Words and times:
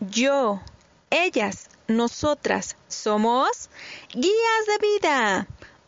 Yo, 0.00 0.60
ellas, 1.10 1.68
nosotras 1.88 2.76
somos 2.88 3.68
guías 4.12 4.64
de 4.66 4.86
vida. 4.86 5.46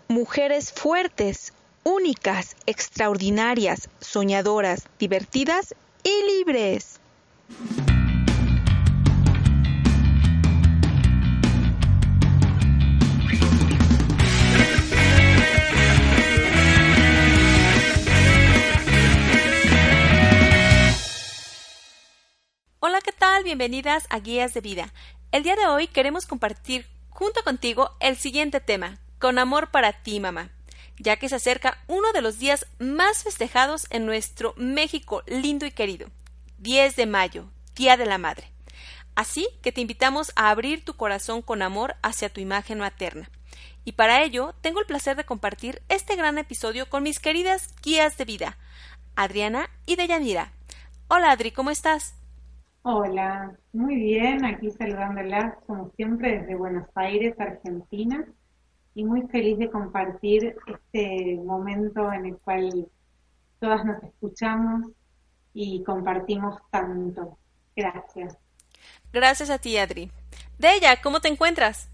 Mujeres 0.09 0.73
fuertes, 0.73 1.53
únicas, 1.85 2.57
extraordinarias, 2.67 3.89
soñadoras, 4.01 4.85
divertidas 4.99 5.75
y 6.03 6.23
libres. 6.39 7.01
Hola, 22.79 23.01
¿qué 23.01 23.11
tal? 23.11 23.43
Bienvenidas 23.43 24.07
a 24.11 24.21
Guías 24.21 24.53
de 24.53 24.61
Vida. 24.61 24.93
El 25.33 25.43
día 25.43 25.57
de 25.57 25.67
hoy 25.67 25.87
queremos 25.87 26.27
compartir 26.27 26.87
junto 27.09 27.43
contigo 27.43 27.97
el 28.01 28.19
siguiente 28.19 28.61
tema, 28.61 28.99
con 29.19 29.39
amor 29.39 29.71
para 29.71 29.95
ti, 30.03 30.21
mamá, 30.21 30.51
ya 30.99 31.17
que 31.17 31.31
se 31.31 31.37
acerca 31.37 31.83
uno 31.87 32.13
de 32.13 32.21
los 32.21 32.39
días 32.39 32.67
más 32.79 33.23
festejados 33.23 33.87
en 33.89 34.05
nuestro 34.05 34.53
México 34.59 35.23
lindo 35.27 35.65
y 35.65 35.71
querido, 35.71 36.11
10 36.59 36.97
de 36.97 37.07
mayo, 37.07 37.47
Día 37.75 37.97
de 37.97 38.05
la 38.05 38.19
Madre. 38.19 38.53
Así 39.15 39.49
que 39.63 39.73
te 39.73 39.81
invitamos 39.81 40.31
a 40.37 40.51
abrir 40.51 40.85
tu 40.85 40.97
corazón 40.97 41.41
con 41.41 41.63
amor 41.63 41.97
hacia 42.03 42.29
tu 42.29 42.43
imagen 42.43 42.79
materna. 42.79 43.31
Y 43.87 43.93
para 43.93 44.23
ello 44.23 44.55
tengo 44.61 44.81
el 44.81 44.87
placer 44.87 45.17
de 45.17 45.25
compartir 45.25 45.81
este 45.89 46.15
gran 46.15 46.37
episodio 46.37 46.91
con 46.91 47.03
mis 47.03 47.21
queridas 47.21 47.75
guías 47.83 48.19
de 48.19 48.27
vida, 48.27 48.59
Adriana 49.15 49.71
y 49.87 49.97
Deyanira. 49.97 50.53
Hola 51.09 51.31
Adri, 51.31 51.53
¿cómo 51.53 51.71
estás? 51.71 52.16
Hola, 52.89 53.59
muy 53.73 53.97
bien, 53.97 54.45
aquí 54.45 54.71
saludándolas 54.71 55.57
como 55.67 55.91
siempre 55.97 56.39
desde 56.39 56.55
Buenos 56.55 56.87
Aires, 56.95 57.35
Argentina, 57.37 58.25
y 58.95 59.03
muy 59.03 59.23
feliz 59.23 59.59
de 59.59 59.69
compartir 59.69 60.55
este 60.69 61.35
momento 61.45 62.13
en 62.13 62.27
el 62.27 62.39
cual 62.39 62.87
todas 63.59 63.85
nos 63.85 64.01
escuchamos 64.05 64.93
y 65.53 65.83
compartimos 65.83 66.61
tanto. 66.71 67.37
Gracias. 67.75 68.39
Gracias 69.13 69.51
a 69.51 69.59
ti, 69.59 69.77
Adri. 69.79 70.13
Deya, 70.57 71.03
¿cómo 71.03 71.19
te 71.19 71.27
encuentras? 71.27 71.91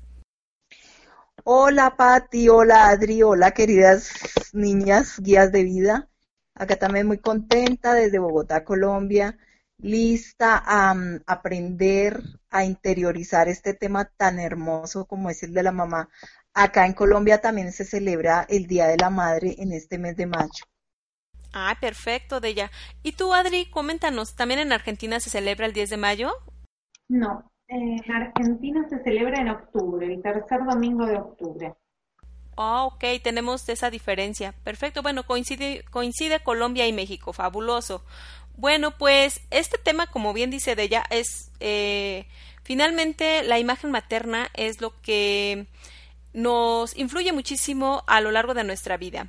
Hola, 1.43 1.97
Patti, 1.97 2.51
hola, 2.51 2.91
Adri, 2.91 3.23
hola, 3.23 3.53
queridas 3.53 4.13
niñas, 4.53 5.19
guías 5.21 5.53
de 5.53 5.65
vida. 5.65 6.11
Acá 6.55 6.77
también 6.77 7.07
muy 7.07 7.17
contenta 7.17 7.95
desde 7.95 8.19
Bogotá, 8.19 8.63
Colombia 8.63 9.39
lista 9.83 10.63
a 10.65 10.95
mm, 10.95 11.23
aprender, 11.27 12.23
a 12.51 12.65
interiorizar 12.65 13.49
este 13.49 13.75
tema 13.75 14.07
tan 14.17 14.39
hermoso 14.39 15.05
como 15.05 15.29
es 15.29 15.43
el 15.43 15.53
de 15.53 15.63
la 15.63 15.73
mamá. 15.73 16.09
Acá 16.55 16.87
en 16.87 16.95
Colombia 16.95 17.41
también 17.41 17.73
se 17.73 17.85
celebra 17.85 18.47
el 18.49 18.67
Día 18.67 18.87
de 18.87 18.97
la 18.97 19.11
Madre 19.11 19.57
en 19.59 19.73
este 19.73 19.99
mes 19.99 20.17
de 20.17 20.27
mayo. 20.27 20.65
Ah, 21.53 21.77
perfecto, 21.81 22.41
Deya. 22.41 22.71
¿Y 23.03 23.13
tú, 23.13 23.35
Adri, 23.35 23.71
coméntanos, 23.71 24.35
¿también 24.37 24.61
en 24.61 24.73
Argentina 24.73 25.21
se 25.21 25.29
celebra 25.29 25.67
el 25.67 25.75
10 25.75 25.91
de 25.91 25.97
mayo? 25.99 26.33
No, 27.09 27.51
en 27.69 28.11
Argentina 28.11 28.87
se 28.89 29.03
celebra 29.03 29.41
en 29.41 29.49
octubre, 29.49 30.07
el 30.07 30.23
tercer 30.23 30.65
domingo 30.65 31.05
de 31.05 31.17
octubre. 31.17 31.75
Ah, 32.57 32.85
ok, 32.85 33.05
tenemos 33.23 33.69
esa 33.69 33.91
diferencia. 33.91 34.55
Perfecto, 34.65 35.03
bueno, 35.03 35.25
coincide, 35.25 35.85
coincide 35.91 36.43
Colombia 36.43 36.87
y 36.87 36.93
México, 36.93 37.33
fabuloso. 37.33 38.05
Bueno, 38.57 38.97
pues 38.97 39.41
este 39.51 39.79
tema, 39.79 40.07
como 40.07 40.33
bien 40.33 40.51
dice 40.51 40.77
de 40.77 40.85
ella, 40.85 41.05
es 41.11 41.51
eh, 41.61 42.27
finalmente 42.63 43.43
la 43.43 43.59
imagen 43.59 43.91
materna 43.91 44.51
es 44.55 44.81
lo 44.81 45.01
que 45.01 45.67
nos 46.33 46.97
influye 46.97 47.33
muchísimo 47.33 48.05
a 48.07 48.21
lo 48.21 48.31
largo 48.31 48.55
de 48.55 48.65
nuestra 48.65 48.97
vida. 48.97 49.29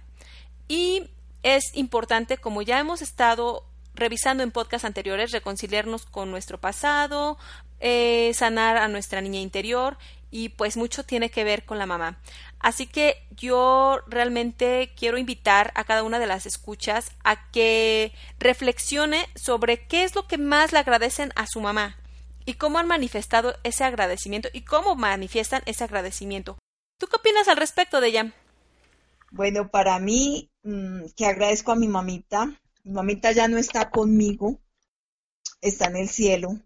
Y 0.67 1.09
es 1.43 1.75
importante, 1.75 2.37
como 2.37 2.61
ya 2.61 2.79
hemos 2.79 3.01
estado 3.01 3.65
revisando 3.95 4.43
en 4.43 4.51
podcasts 4.51 4.85
anteriores, 4.85 5.31
reconciliarnos 5.31 6.05
con 6.05 6.31
nuestro 6.31 6.59
pasado, 6.59 7.37
eh, 7.79 8.31
sanar 8.33 8.77
a 8.77 8.87
nuestra 8.87 9.21
niña 9.21 9.39
interior 9.39 9.97
y 10.31 10.49
pues 10.49 10.77
mucho 10.77 11.03
tiene 11.03 11.29
que 11.29 11.43
ver 11.43 11.63
con 11.63 11.77
la 11.77 11.85
mamá. 11.85 12.17
Así 12.63 12.87
que 12.87 13.27
yo 13.29 13.99
realmente 14.07 14.93
quiero 14.95 15.17
invitar 15.17 15.73
a 15.75 15.83
cada 15.83 16.01
una 16.01 16.17
de 16.17 16.27
las 16.27 16.45
escuchas 16.45 17.11
a 17.25 17.51
que 17.51 18.13
reflexione 18.39 19.27
sobre 19.35 19.85
qué 19.85 20.05
es 20.05 20.15
lo 20.15 20.27
que 20.27 20.37
más 20.37 20.71
le 20.71 20.79
agradecen 20.79 21.33
a 21.35 21.45
su 21.45 21.59
mamá 21.59 21.97
y 22.45 22.53
cómo 22.53 22.79
han 22.79 22.87
manifestado 22.87 23.53
ese 23.63 23.83
agradecimiento 23.83 24.47
y 24.53 24.61
cómo 24.61 24.95
manifiestan 24.95 25.61
ese 25.65 25.83
agradecimiento. 25.83 26.57
¿Tú 26.97 27.07
qué 27.07 27.17
opinas 27.17 27.49
al 27.49 27.57
respecto 27.57 27.99
de 27.99 28.07
ella? 28.07 28.33
Bueno, 29.29 29.69
para 29.69 29.99
mí, 29.99 30.49
mm, 30.63 31.07
que 31.17 31.25
agradezco 31.25 31.73
a 31.73 31.75
mi 31.75 31.89
mamita. 31.89 32.61
Mi 32.85 32.93
mamita 32.93 33.33
ya 33.33 33.49
no 33.49 33.57
está 33.57 33.89
conmigo, 33.89 34.61
está 35.59 35.87
en 35.87 35.97
el 35.97 36.07
cielo. 36.07 36.61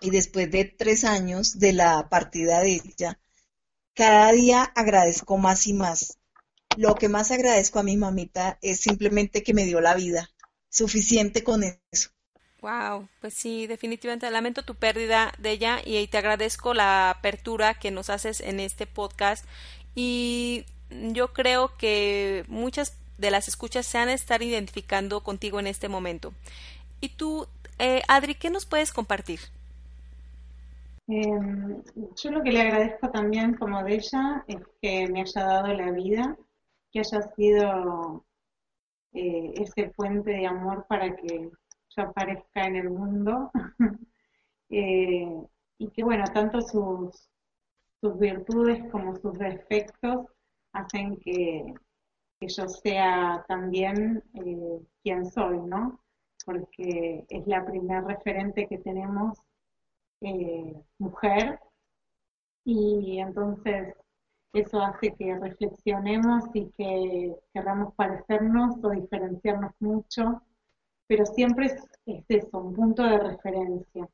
Y 0.00 0.10
después 0.10 0.52
de 0.52 0.66
tres 0.66 1.02
años 1.02 1.58
de 1.58 1.72
la 1.72 2.08
partida 2.08 2.60
de 2.60 2.74
ella, 2.74 3.18
cada 3.96 4.30
día 4.32 4.62
agradezco 4.74 5.38
más 5.38 5.66
y 5.66 5.72
más. 5.72 6.18
Lo 6.76 6.94
que 6.94 7.08
más 7.08 7.30
agradezco 7.30 7.78
a 7.78 7.82
mi 7.82 7.96
mamita 7.96 8.58
es 8.60 8.80
simplemente 8.80 9.42
que 9.42 9.54
me 9.54 9.64
dio 9.64 9.80
la 9.80 9.94
vida. 9.94 10.30
Suficiente 10.68 11.42
con 11.42 11.64
eso. 11.64 12.10
Wow, 12.60 13.08
pues 13.20 13.32
sí, 13.32 13.66
definitivamente 13.66 14.30
lamento 14.30 14.64
tu 14.64 14.74
pérdida 14.74 15.32
de 15.38 15.52
ella 15.52 15.80
y 15.84 16.06
te 16.08 16.18
agradezco 16.18 16.74
la 16.74 17.10
apertura 17.10 17.78
que 17.78 17.90
nos 17.90 18.10
haces 18.10 18.40
en 18.40 18.60
este 18.60 18.86
podcast 18.86 19.46
y 19.94 20.66
yo 20.90 21.32
creo 21.32 21.76
que 21.78 22.44
muchas 22.48 22.96
de 23.16 23.30
las 23.30 23.48
escuchas 23.48 23.86
se 23.86 23.98
han 23.98 24.10
estar 24.10 24.42
identificando 24.42 25.22
contigo 25.22 25.58
en 25.58 25.66
este 25.66 25.88
momento. 25.88 26.34
Y 27.00 27.10
tú, 27.10 27.46
eh, 27.78 28.02
Adri, 28.08 28.34
¿qué 28.34 28.50
nos 28.50 28.66
puedes 28.66 28.92
compartir? 28.92 29.40
Em, 31.08 31.82
yo 32.16 32.30
lo 32.32 32.42
que 32.42 32.50
le 32.50 32.62
agradezco 32.62 33.10
también 33.10 33.54
como 33.54 33.82
de 33.84 33.94
ella 33.94 34.44
es 34.48 34.58
que 34.82 35.06
me 35.08 35.20
haya 35.20 35.44
dado 35.44 35.68
la 35.68 35.92
vida, 35.92 36.36
que 36.90 36.98
haya 37.00 37.22
sido 37.36 38.24
eh, 39.12 39.52
ese 39.56 39.90
puente 39.90 40.32
de 40.32 40.46
amor 40.46 40.84
para 40.88 41.14
que 41.14 41.50
yo 41.96 42.02
aparezca 42.02 42.66
en 42.66 42.76
el 42.76 42.90
mundo 42.90 43.50
eh, 44.70 45.42
y 45.78 45.90
que 45.90 46.02
bueno, 46.02 46.24
tanto 46.34 46.60
sus, 46.60 47.30
sus 48.00 48.18
virtudes 48.18 48.90
como 48.90 49.14
sus 49.16 49.38
defectos 49.38 50.26
hacen 50.72 51.16
que, 51.18 51.72
que 52.40 52.48
yo 52.48 52.68
sea 52.68 53.44
también 53.46 54.24
eh, 54.34 54.80
quien 55.02 55.24
soy, 55.24 55.58
¿no? 55.60 56.00
Porque 56.44 57.24
es 57.28 57.46
la 57.46 57.64
primer 57.64 58.04
referente 58.04 58.66
que 58.66 58.78
tenemos 58.78 59.38
eh, 60.20 60.82
mujer 60.98 61.60
y 62.64 63.18
entonces 63.20 63.94
eso 64.52 64.80
hace 64.80 65.14
que 65.14 65.38
reflexionemos 65.38 66.44
y 66.54 66.70
que 66.70 67.36
queramos 67.52 67.94
parecernos 67.94 68.76
o 68.82 68.90
diferenciarnos 68.90 69.72
mucho, 69.80 70.42
pero 71.06 71.26
siempre 71.26 71.66
es, 71.66 72.24
eso, 72.28 72.58
un 72.58 72.74
punto 72.74 73.02
de 73.02 73.18
referencia. 73.18 74.08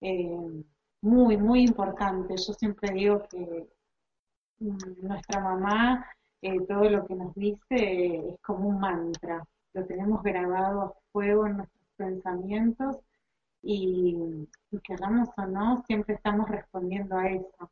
Eh, 0.00 0.64
muy, 1.02 1.36
muy 1.36 1.62
importante. 1.64 2.36
Yo 2.36 2.52
siempre 2.54 2.92
digo 2.92 3.22
que 3.28 3.68
mm, 4.60 5.06
nuestra 5.06 5.40
mamá, 5.40 6.06
eh, 6.42 6.60
todo 6.66 6.88
lo 6.88 7.06
que 7.06 7.14
nos 7.14 7.34
dice 7.34 8.28
es 8.30 8.40
como 8.40 8.68
un 8.68 8.80
mantra. 8.80 9.44
Lo 9.74 9.84
tenemos 9.86 10.22
grabado 10.22 10.82
a 10.82 10.94
fuego 11.12 11.46
en 11.46 11.58
nuestros 11.58 11.88
pensamientos 11.96 12.98
y, 13.64 14.48
queramos 14.82 15.28
o 15.36 15.46
no, 15.46 15.82
siempre 15.86 16.14
estamos 16.14 16.48
respondiendo 16.48 17.16
a 17.16 17.28
eso. 17.28 17.70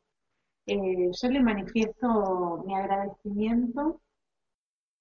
Eh, 0.65 1.11
yo 1.11 1.29
le 1.29 1.41
manifiesto 1.41 2.63
mi 2.65 2.75
agradecimiento, 2.75 4.01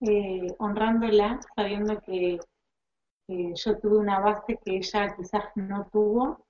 eh, 0.00 0.48
honrándola, 0.58 1.40
sabiendo 1.56 2.00
que 2.00 2.38
yo 3.28 3.78
tuve 3.78 3.96
una 3.96 4.18
base 4.20 4.58
que 4.64 4.76
ella 4.76 5.14
quizás 5.16 5.44
no 5.54 5.86
tuvo, 5.90 6.44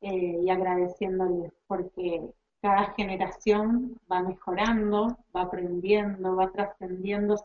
eh, 0.00 0.40
y 0.42 0.48
agradeciéndoles 0.48 1.52
porque 1.66 2.32
cada 2.62 2.92
generación 2.94 4.00
va 4.10 4.22
mejorando, 4.22 5.18
va 5.36 5.42
aprendiendo, 5.42 6.36
va 6.36 6.50
trascendiendo 6.52 7.36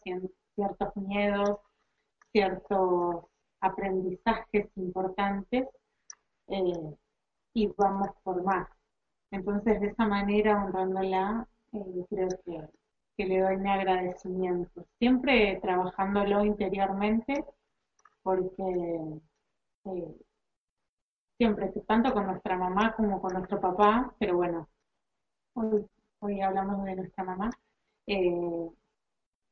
ciertos 0.56 0.96
miedos, 0.96 1.60
ciertos 2.32 3.26
aprendizajes 3.60 4.70
importantes 4.76 5.68
eh, 6.47 6.95
y 7.53 7.68
vamos 7.77 8.09
por 8.24 8.44
más. 8.44 8.68
Entonces, 9.31 9.81
de 9.81 9.88
esa 9.88 10.06
manera, 10.07 10.63
honrándola, 10.63 11.47
eh, 11.74 12.06
creo 12.09 12.30
que, 12.45 13.25
le 13.25 13.39
doy 13.39 13.57
mi 13.57 13.69
agradecimiento. 13.69 14.86
Siempre 15.00 15.59
trabajándolo 15.62 16.45
interiormente, 16.45 17.45
porque 18.24 18.63
eh, 19.86 20.15
siempre, 21.38 21.68
tanto 21.88 22.13
con 22.13 22.27
nuestra 22.27 22.57
mamá 22.57 22.94
como 22.95 23.21
con 23.21 23.33
nuestro 23.33 23.59
papá, 23.62 24.13
pero 24.19 24.38
bueno, 24.38 24.68
hoy, 25.53 25.86
hoy 26.19 26.42
hablamos 26.42 26.83
de 26.86 26.95
nuestra 26.95 27.24
mamá, 27.24 27.50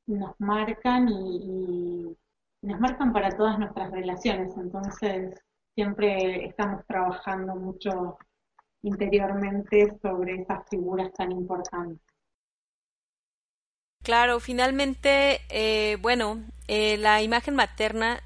nos 0.07 0.39
marcan 0.39 1.07
y, 1.09 2.17
nos 2.61 2.79
marcan 2.79 3.11
para 3.11 3.29
todas 3.35 3.59
nuestras 3.59 3.91
relaciones, 3.91 4.55
entonces 4.57 5.43
siempre 5.75 6.45
estamos 6.45 6.85
trabajando 6.85 7.55
mucho 7.55 8.17
interiormente 8.81 9.97
sobre 10.01 10.41
esas 10.41 10.67
figuras 10.69 11.11
tan 11.13 11.31
importantes. 11.31 11.99
Claro, 14.03 14.39
finalmente, 14.39 15.39
eh, 15.49 15.97
bueno, 16.01 16.43
eh, 16.67 16.97
la 16.97 17.21
imagen 17.21 17.55
materna 17.55 18.21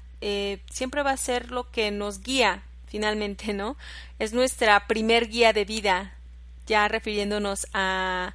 siempre 0.68 1.04
va 1.04 1.12
a 1.12 1.16
ser 1.16 1.52
lo 1.52 1.70
que 1.70 1.92
nos 1.92 2.22
guía, 2.22 2.64
finalmente, 2.88 3.52
¿no? 3.52 3.76
Es 4.18 4.32
nuestra 4.32 4.88
primer 4.88 5.28
guía 5.28 5.52
de 5.52 5.64
vida, 5.64 6.18
ya 6.68 6.86
refiriéndonos 6.86 7.66
a, 7.72 8.34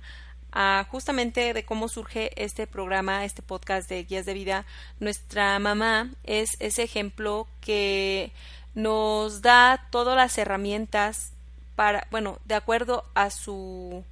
justamente 0.90 1.54
de 1.54 1.66
cómo 1.66 1.88
surge 1.88 2.32
este 2.36 2.68
programa, 2.68 3.26
este 3.26 3.42
podcast 3.42 3.90
de 3.90 4.04
guías 4.04 4.26
de 4.26 4.36
vida, 4.36 4.66
nuestra 5.00 5.58
mamá 5.58 6.12
es 6.24 6.58
ese 6.60 6.84
ejemplo 6.84 7.48
que 7.60 8.32
nos 8.76 9.42
da 9.42 9.88
todas 9.92 10.16
las 10.16 10.38
herramientas 10.38 11.32
para, 11.76 12.08
bueno, 12.12 12.40
de 12.46 12.56
acuerdo 12.56 13.04
a 13.14 13.30
su 13.30 14.04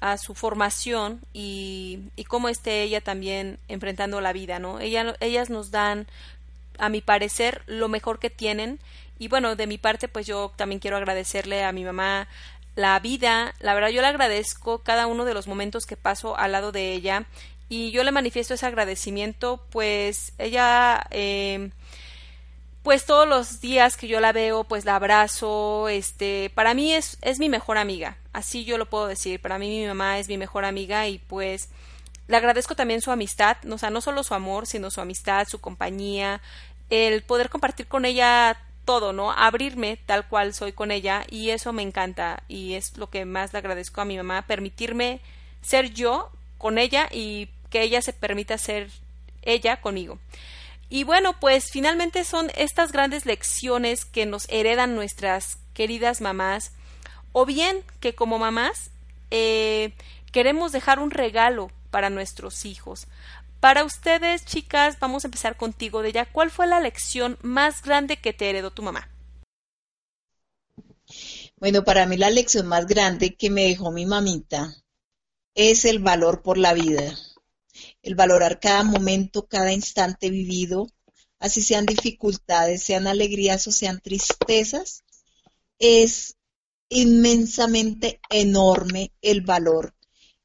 a 0.00 0.18
su 0.18 0.34
formación 0.34 1.20
y, 1.32 1.98
y 2.14 2.24
cómo 2.24 2.50
esté 2.50 2.82
ella 2.82 3.00
también 3.00 3.58
enfrentando 3.68 4.20
la 4.20 4.34
vida, 4.34 4.58
¿no? 4.58 4.78
Ella, 4.78 5.16
ellas 5.20 5.48
nos 5.48 5.70
dan, 5.70 6.06
a 6.78 6.90
mi 6.90 7.00
parecer, 7.00 7.62
lo 7.66 7.88
mejor 7.88 8.18
que 8.18 8.28
tienen 8.28 8.80
y 9.18 9.28
bueno, 9.28 9.56
de 9.56 9.66
mi 9.66 9.78
parte, 9.78 10.08
pues 10.08 10.26
yo 10.26 10.52
también 10.56 10.80
quiero 10.80 10.96
agradecerle 10.96 11.64
a 11.64 11.72
mi 11.72 11.84
mamá 11.84 12.28
la 12.74 12.98
vida. 12.98 13.54
La 13.60 13.74
verdad, 13.74 13.90
yo 13.90 14.00
le 14.00 14.08
agradezco 14.08 14.80
cada 14.80 15.06
uno 15.06 15.24
de 15.24 15.34
los 15.34 15.46
momentos 15.46 15.86
que 15.86 15.96
paso 15.96 16.36
al 16.36 16.52
lado 16.52 16.72
de 16.72 16.92
ella 16.92 17.24
y 17.68 17.90
yo 17.92 18.04
le 18.04 18.12
manifiesto 18.12 18.54
ese 18.54 18.66
agradecimiento, 18.66 19.64
pues 19.70 20.32
ella, 20.38 21.06
eh, 21.10 21.70
pues 22.84 23.06
todos 23.06 23.26
los 23.26 23.62
días 23.62 23.96
que 23.96 24.08
yo 24.08 24.20
la 24.20 24.32
veo, 24.32 24.62
pues 24.62 24.84
la 24.84 24.96
abrazo, 24.96 25.88
este, 25.88 26.50
para 26.54 26.74
mí 26.74 26.92
es, 26.92 27.16
es 27.22 27.38
mi 27.38 27.48
mejor 27.48 27.78
amiga, 27.78 28.18
así 28.34 28.66
yo 28.66 28.76
lo 28.76 28.84
puedo 28.84 29.06
decir, 29.06 29.40
para 29.40 29.58
mí 29.58 29.70
mi 29.70 29.86
mamá 29.86 30.18
es 30.18 30.28
mi 30.28 30.36
mejor 30.36 30.66
amiga 30.66 31.08
y 31.08 31.16
pues 31.18 31.70
le 32.28 32.36
agradezco 32.36 32.76
también 32.76 33.00
su 33.00 33.10
amistad, 33.10 33.56
o 33.70 33.78
sea, 33.78 33.88
no 33.88 34.02
solo 34.02 34.22
su 34.22 34.34
amor, 34.34 34.66
sino 34.66 34.90
su 34.90 35.00
amistad, 35.00 35.48
su 35.48 35.62
compañía, 35.62 36.42
el 36.90 37.22
poder 37.22 37.48
compartir 37.48 37.86
con 37.86 38.04
ella 38.04 38.60
todo, 38.84 39.14
¿no? 39.14 39.32
Abrirme 39.32 39.96
tal 40.04 40.28
cual 40.28 40.52
soy 40.52 40.72
con 40.72 40.90
ella 40.90 41.24
y 41.30 41.50
eso 41.50 41.72
me 41.72 41.80
encanta 41.80 42.42
y 42.48 42.74
es 42.74 42.98
lo 42.98 43.08
que 43.08 43.24
más 43.24 43.54
le 43.54 43.60
agradezco 43.60 44.02
a 44.02 44.04
mi 44.04 44.18
mamá, 44.18 44.42
permitirme 44.42 45.22
ser 45.62 45.94
yo 45.94 46.30
con 46.58 46.76
ella 46.76 47.08
y 47.10 47.48
que 47.70 47.80
ella 47.80 48.02
se 48.02 48.12
permita 48.12 48.58
ser 48.58 48.90
ella 49.40 49.80
conmigo. 49.80 50.18
Y 50.94 51.02
bueno, 51.02 51.40
pues 51.40 51.72
finalmente 51.72 52.22
son 52.22 52.52
estas 52.54 52.92
grandes 52.92 53.26
lecciones 53.26 54.04
que 54.04 54.26
nos 54.26 54.48
heredan 54.48 54.94
nuestras 54.94 55.58
queridas 55.74 56.20
mamás, 56.20 56.70
o 57.32 57.44
bien 57.44 57.82
que 57.98 58.14
como 58.14 58.38
mamás 58.38 58.92
eh, 59.32 59.92
queremos 60.30 60.70
dejar 60.70 61.00
un 61.00 61.10
regalo 61.10 61.72
para 61.90 62.10
nuestros 62.10 62.64
hijos, 62.64 63.08
para 63.58 63.82
ustedes, 63.82 64.44
chicas, 64.44 65.00
vamos 65.00 65.24
a 65.24 65.26
empezar 65.26 65.56
contigo, 65.56 66.00
de 66.00 66.12
ya. 66.12 66.26
¿Cuál 66.26 66.52
fue 66.52 66.68
la 66.68 66.78
lección 66.78 67.38
más 67.42 67.82
grande 67.82 68.18
que 68.18 68.32
te 68.32 68.48
heredó 68.48 68.70
tu 68.70 68.82
mamá? 68.82 69.08
Bueno, 71.56 71.82
para 71.82 72.06
mí 72.06 72.16
la 72.16 72.30
lección 72.30 72.68
más 72.68 72.86
grande 72.86 73.34
que 73.34 73.50
me 73.50 73.64
dejó 73.64 73.90
mi 73.90 74.06
mamita 74.06 74.76
es 75.56 75.86
el 75.86 75.98
valor 75.98 76.42
por 76.42 76.56
la 76.56 76.72
vida, 76.72 77.16
el 78.04 78.14
valorar 78.14 78.60
cada 78.60 78.84
momento, 78.84 79.46
cada 79.46 79.72
instante 79.72 80.28
vivido, 80.28 80.86
así 81.38 81.62
sean 81.62 81.86
dificultades, 81.86 82.82
sean 82.82 83.06
alegrías 83.06 83.66
o 83.66 83.72
sean 83.72 84.00
tristezas, 84.00 85.04
es 85.78 86.36
inmensamente 86.90 88.20
enorme 88.28 89.12
el 89.22 89.40
valor 89.40 89.94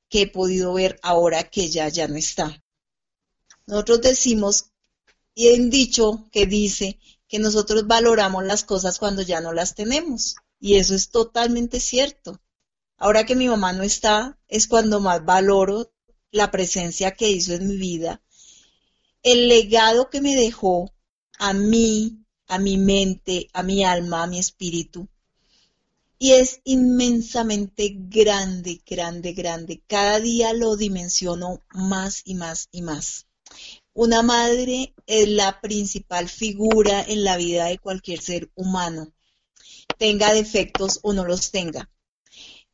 que 0.07 0.21
he 0.21 0.27
podido 0.27 0.73
ver 0.73 0.99
ahora 1.03 1.43
que 1.43 1.63
ella 1.63 1.89
ya 1.89 2.07
no 2.07 2.15
está. 2.15 2.63
Nosotros 3.67 4.01
decimos, 4.01 4.71
y 5.35 5.47
hay 5.47 5.59
un 5.59 5.69
dicho 5.69 6.27
que 6.31 6.45
dice 6.45 6.97
que 7.27 7.39
nosotros 7.39 7.85
valoramos 7.85 8.43
las 8.45 8.63
cosas 8.63 8.97
cuando 8.97 9.21
ya 9.21 9.41
no 9.41 9.53
las 9.53 9.75
tenemos. 9.75 10.35
Y 10.59 10.75
eso 10.75 10.95
es 10.95 11.11
totalmente 11.11 11.79
cierto. 11.79 12.41
Ahora 12.97 13.25
que 13.25 13.35
mi 13.35 13.47
mamá 13.47 13.71
no 13.73 13.83
está, 13.83 14.39
es 14.47 14.67
cuando 14.67 14.99
más 14.99 15.23
valoro 15.23 15.93
la 16.31 16.51
presencia 16.51 17.11
que 17.11 17.29
hizo 17.29 17.53
en 17.53 17.67
mi 17.67 17.77
vida, 17.77 18.21
el 19.23 19.47
legado 19.47 20.09
que 20.09 20.21
me 20.21 20.35
dejó 20.35 20.93
a 21.37 21.53
mí, 21.53 22.19
a 22.47 22.59
mi 22.59 22.77
mente, 22.77 23.47
a 23.53 23.63
mi 23.63 23.83
alma, 23.83 24.23
a 24.23 24.27
mi 24.27 24.39
espíritu. 24.39 25.07
Y 26.17 26.31
es 26.33 26.59
inmensamente 26.65 27.95
grande, 27.95 28.81
grande, 28.85 29.33
grande. 29.33 29.81
Cada 29.87 30.19
día 30.19 30.51
lo 30.51 30.75
dimensiono 30.75 31.61
más 31.71 32.21
y 32.25 32.35
más 32.35 32.67
y 32.71 32.81
más. 32.81 33.27
Una 33.93 34.21
madre 34.21 34.93
es 35.07 35.27
la 35.27 35.59
principal 35.59 36.29
figura 36.29 37.01
en 37.01 37.23
la 37.23 37.37
vida 37.37 37.65
de 37.65 37.79
cualquier 37.79 38.21
ser 38.21 38.51
humano, 38.55 39.11
tenga 39.97 40.31
defectos 40.31 40.99
o 41.01 41.11
no 41.11 41.25
los 41.25 41.51
tenga, 41.51 41.89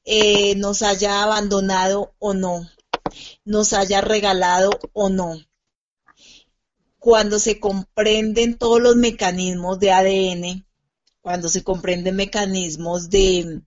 eh, 0.03 0.55
nos 0.55 0.81
haya 0.81 1.23
abandonado 1.23 2.13
o 2.19 2.33
no, 2.33 2.69
nos 3.43 3.73
haya 3.73 4.01
regalado 4.01 4.71
o 4.93 5.09
no. 5.09 5.37
Cuando 6.99 7.39
se 7.39 7.59
comprenden 7.59 8.57
todos 8.57 8.81
los 8.81 8.95
mecanismos 8.95 9.79
de 9.79 9.91
ADN, 9.91 10.65
cuando 11.21 11.49
se 11.49 11.63
comprenden 11.63 12.15
mecanismos 12.15 13.09
de, 13.09 13.61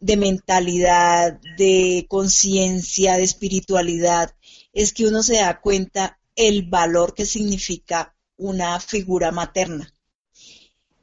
de 0.00 0.16
mentalidad, 0.16 1.40
de 1.56 2.06
conciencia, 2.08 3.16
de 3.16 3.22
espiritualidad, 3.22 4.34
es 4.72 4.92
que 4.92 5.06
uno 5.06 5.22
se 5.22 5.36
da 5.36 5.60
cuenta 5.60 6.18
el 6.34 6.68
valor 6.68 7.14
que 7.14 7.24
significa 7.24 8.14
una 8.36 8.78
figura 8.80 9.32
materna. 9.32 9.92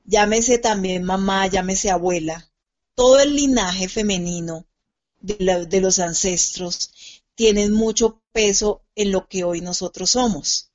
Llámese 0.06 0.58
también 0.58 1.04
mamá, 1.04 1.48
llámese 1.48 1.90
abuela. 1.90 2.50
Todo 2.94 3.20
el 3.20 3.36
linaje 3.36 3.88
femenino 3.88 4.66
de, 5.24 5.82
los 5.82 6.00
ancestros 6.00 7.23
tiene 7.36 7.70
mucho 7.70 8.22
peso 8.32 8.84
en 8.96 9.12
lo 9.12 9.28
que 9.28 9.44
hoy 9.44 9.62
nosotros 9.62 10.12
somos. 10.12 10.72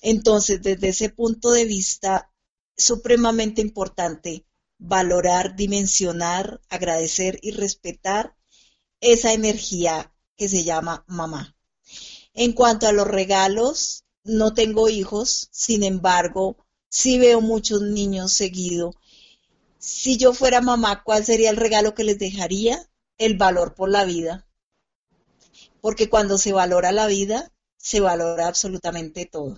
Entonces, 0.00 0.62
desde 0.62 0.88
ese 0.88 1.10
punto 1.10 1.50
de 1.50 1.64
vista, 1.64 2.30
supremamente 2.76 3.60
importante 3.60 4.46
valorar, 4.78 5.56
dimensionar, 5.56 6.60
agradecer 6.68 7.38
y 7.42 7.50
respetar 7.50 8.36
esa 9.00 9.32
energía 9.32 10.12
que 10.36 10.48
se 10.48 10.62
llama 10.62 11.04
mamá. 11.08 11.56
En 12.32 12.52
cuanto 12.52 12.86
a 12.86 12.92
los 12.92 13.06
regalos, 13.06 14.04
no 14.22 14.54
tengo 14.54 14.88
hijos, 14.88 15.48
sin 15.50 15.82
embargo, 15.82 16.56
sí 16.88 17.18
veo 17.18 17.40
muchos 17.40 17.82
niños 17.82 18.32
seguido. 18.32 18.94
Si 19.78 20.16
yo 20.16 20.32
fuera 20.32 20.60
mamá, 20.60 21.02
¿cuál 21.02 21.24
sería 21.24 21.50
el 21.50 21.56
regalo 21.56 21.94
que 21.94 22.04
les 22.04 22.18
dejaría? 22.18 22.88
El 23.16 23.36
valor 23.36 23.74
por 23.74 23.90
la 23.90 24.04
vida. 24.04 24.47
Porque 25.80 26.08
cuando 26.08 26.38
se 26.38 26.52
valora 26.52 26.92
la 26.92 27.06
vida, 27.06 27.50
se 27.76 28.00
valora 28.00 28.48
absolutamente 28.48 29.26
todo. 29.26 29.56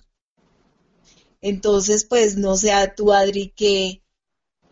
Entonces, 1.41 2.05
pues 2.05 2.37
no 2.37 2.55
sé 2.55 2.71
a 2.71 2.93
tú, 2.93 3.11
Adri, 3.11 3.51
qué, 3.55 4.03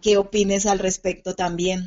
qué 0.01 0.17
opines 0.17 0.65
al 0.65 0.79
respecto 0.79 1.35
también. 1.35 1.85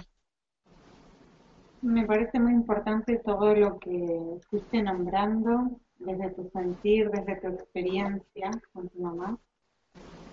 Me 1.81 2.05
parece 2.05 2.39
muy 2.39 2.53
importante 2.53 3.21
todo 3.25 3.55
lo 3.55 3.79
que 3.79 4.39
fuiste 4.51 4.83
nombrando 4.83 5.81
desde 5.99 6.31
tu 6.31 6.49
sentir, 6.51 7.11
desde 7.11 7.41
tu 7.41 7.49
experiencia 7.49 8.51
con 8.73 8.89
tu 8.89 9.01
mamá. 9.01 9.39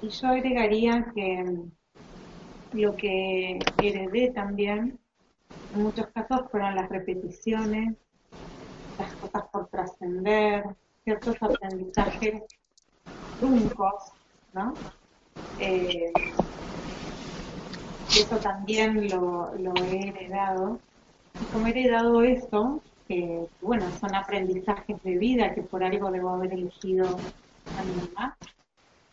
Y 0.02 0.10
yo 0.10 0.28
agregaría 0.28 1.12
que 1.14 1.46
lo 2.74 2.96
que 2.96 3.60
heredé 3.82 4.32
también, 4.32 5.00
en 5.76 5.82
muchos 5.82 6.08
casos 6.08 6.50
fueron 6.52 6.76
las 6.76 6.90
repeticiones, 6.90 7.98
las 9.00 9.14
cosas 9.16 9.44
por 9.52 9.68
trascender, 9.68 10.64
ciertos 11.04 11.36
aprendizajes 11.42 12.44
truncos, 13.40 14.12
¿no? 14.54 14.78
Eh, 15.58 16.12
eso 18.10 18.38
también 18.38 19.10
lo, 19.10 19.54
he 19.56 20.10
heredado. 20.10 20.80
Y 21.40 21.46
como 21.46 21.68
he 21.68 21.70
heredado 21.72 22.22
esto, 22.24 22.82
que 23.08 23.48
bueno, 23.62 23.90
son 23.98 24.14
aprendizajes 24.14 25.02
de 25.04 25.18
vida 25.18 25.54
que 25.54 25.62
por 25.64 25.84
algo 25.84 26.12
debo 26.12 26.30
haber 26.30 26.54
elegido 26.54 27.20
a 27.78 27.84
mi 27.84 27.94
mamá, 27.94 28.38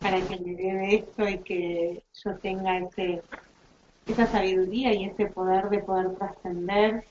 para 0.00 0.20
que 0.20 0.38
me 0.38 0.54
dé 0.54 0.94
esto 0.96 1.28
y 1.28 1.38
que 1.38 2.02
yo 2.24 2.38
tenga 2.38 2.78
ese, 2.78 3.22
esa 4.08 4.26
sabiduría 4.26 4.92
y 4.92 5.04
ese 5.04 5.26
poder 5.26 5.68
de 5.68 5.78
poder 5.80 6.14
trascender 6.16 7.04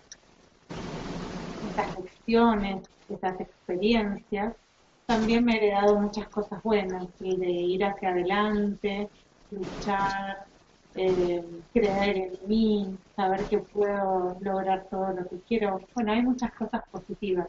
esas 1.72 1.96
esas 2.27 3.39
experiencias. 3.39 4.55
También 5.05 5.46
me 5.46 5.53
he 5.53 5.58
heredado 5.58 6.00
muchas 6.00 6.27
cosas 6.29 6.62
buenas 6.63 7.08
y 7.20 7.38
de 7.38 7.50
ir 7.51 7.86
hacia 7.86 8.10
adelante, 8.10 9.10
luchar, 9.51 10.46
eh, 10.96 11.44
creer 11.74 12.17
en 12.17 12.32
mí, 12.48 12.98
saber 13.15 13.46
que 13.48 13.60
puedo 13.60 14.38
lograr 14.41 14.88
todo 14.89 15.12
lo 15.12 15.27
que 15.27 15.39
quiero. 15.48 15.79
Bueno, 15.94 16.13
hay 16.13 16.24
muchas 16.24 16.51
cosas 16.53 16.82
positivas. 16.91 17.48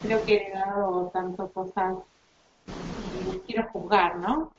Creo 0.00 0.24
que 0.24 0.34
he 0.34 0.46
heredado 0.46 1.10
tanto 1.12 1.52
cosas, 1.52 1.96
y 3.12 3.40
quiero 3.46 3.68
juzgar, 3.70 4.16
¿no? 4.16 4.50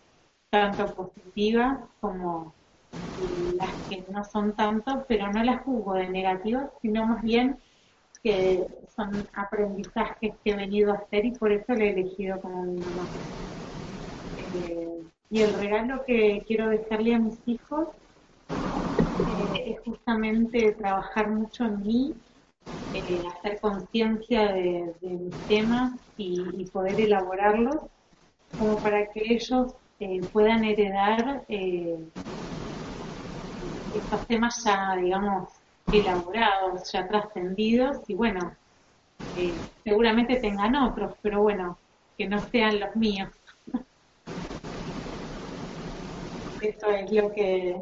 Tanto 0.51 0.85
positivas 0.93 1.79
como 1.99 2.53
las 3.17 3.73
que 3.87 4.05
no 4.09 4.23
son 4.23 4.55
tanto, 4.55 5.05
pero 5.07 5.31
no 5.31 5.43
las 5.43 5.63
juzgo 5.63 5.93
de 5.93 6.09
negativas, 6.09 6.69
sino 6.81 7.05
más 7.05 7.21
bien 7.21 7.57
que 8.23 8.67
son 8.95 9.27
aprendizajes 9.33 10.33
que 10.43 10.51
he 10.51 10.55
venido 10.55 10.91
a 10.91 10.97
hacer 10.97 11.25
y 11.25 11.31
por 11.31 11.51
eso 11.51 11.73
le 11.73 11.87
he 11.87 11.93
elegido 11.93 12.39
como 12.39 12.63
mi 12.63 12.81
mamá. 12.81 13.07
Eh, 14.53 15.03
y 15.29 15.41
el 15.41 15.53
regalo 15.53 16.03
que 16.05 16.43
quiero 16.45 16.69
dejarle 16.69 17.15
a 17.15 17.19
mis 17.19 17.39
hijos 17.45 17.87
eh, 19.25 19.73
es 19.73 19.79
justamente 19.85 20.73
trabajar 20.73 21.29
mucho 21.29 21.65
en 21.65 21.81
mí, 21.81 22.13
eh, 22.93 23.21
hacer 23.37 23.59
conciencia 23.61 24.51
de, 24.51 24.93
mis 25.01 25.47
temas 25.47 25.93
y, 26.17 26.65
poder 26.65 26.99
elaborarlos 26.99 27.77
como 28.57 28.81
para 28.81 29.07
que 29.11 29.33
ellos 29.33 29.73
puedan 30.31 30.63
heredar 30.63 31.45
estos 33.93 34.27
temas 34.27 34.63
ya, 34.63 34.95
digamos, 34.95 35.60
elaborados, 35.93 36.91
ya 36.91 37.07
trascendidos 37.07 37.97
y 38.07 38.15
bueno, 38.15 38.55
seguramente 39.83 40.37
tengan 40.37 40.75
otros, 40.75 41.15
pero 41.21 41.41
bueno, 41.41 41.77
que 42.17 42.27
no 42.27 42.39
sean 42.39 42.79
los 42.79 42.95
míos. 42.95 43.29
Eso 46.61 46.91
es 46.91 47.11
lo 47.11 47.31
que, 47.31 47.75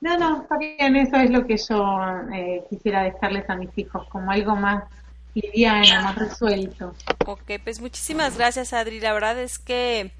no, 0.00 0.16
no, 0.16 0.42
está 0.42 0.56
bien, 0.58 0.94
eso 0.94 1.16
es 1.16 1.30
lo 1.30 1.44
que 1.44 1.56
yo 1.56 2.00
eh, 2.32 2.64
quisiera 2.70 3.02
dejarles 3.02 3.50
a 3.50 3.56
mis 3.56 3.76
hijos, 3.76 4.08
como 4.08 4.30
algo 4.30 4.54
más 4.54 4.84
liviano, 5.34 6.02
más 6.02 6.14
resuelto. 6.14 6.94
Ok, 7.26 7.52
pues 7.64 7.80
muchísimas 7.80 8.36
gracias 8.36 8.72
Adri, 8.72 9.00
la 9.00 9.12
verdad 9.12 9.38
es 9.40 9.58
que 9.58 10.12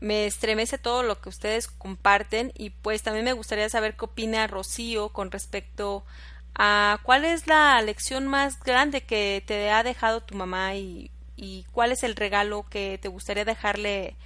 me 0.00 0.26
estremece 0.26 0.78
todo 0.78 1.04
lo 1.04 1.20
que 1.20 1.30
ustedes 1.30 1.68
comparten 1.68 2.52
y 2.56 2.70
pues 2.70 3.02
también 3.04 3.26
me 3.26 3.34
gustaría 3.34 3.68
saber 3.70 3.96
qué 3.96 4.06
opina 4.06 4.46
Rocío 4.48 5.10
con 5.10 5.30
respecto 5.30 6.04
a 6.54 7.00
cuál 7.04 7.24
es 7.24 7.46
la 7.46 7.80
lección 7.82 8.26
más 8.28 8.60
grande 8.60 9.02
que 9.02 9.44
te 9.46 9.70
ha 9.70 9.84
dejado 9.84 10.22
tu 10.22 10.36
mamá 10.36 10.74
y, 10.76 11.10
y 11.36 11.64
cuál 11.72 11.92
es 11.92 12.02
el 12.04 12.16
regalo 12.16 12.66
que 12.70 12.98
te 13.02 13.08
gustaría 13.08 13.44
dejarle 13.46 14.16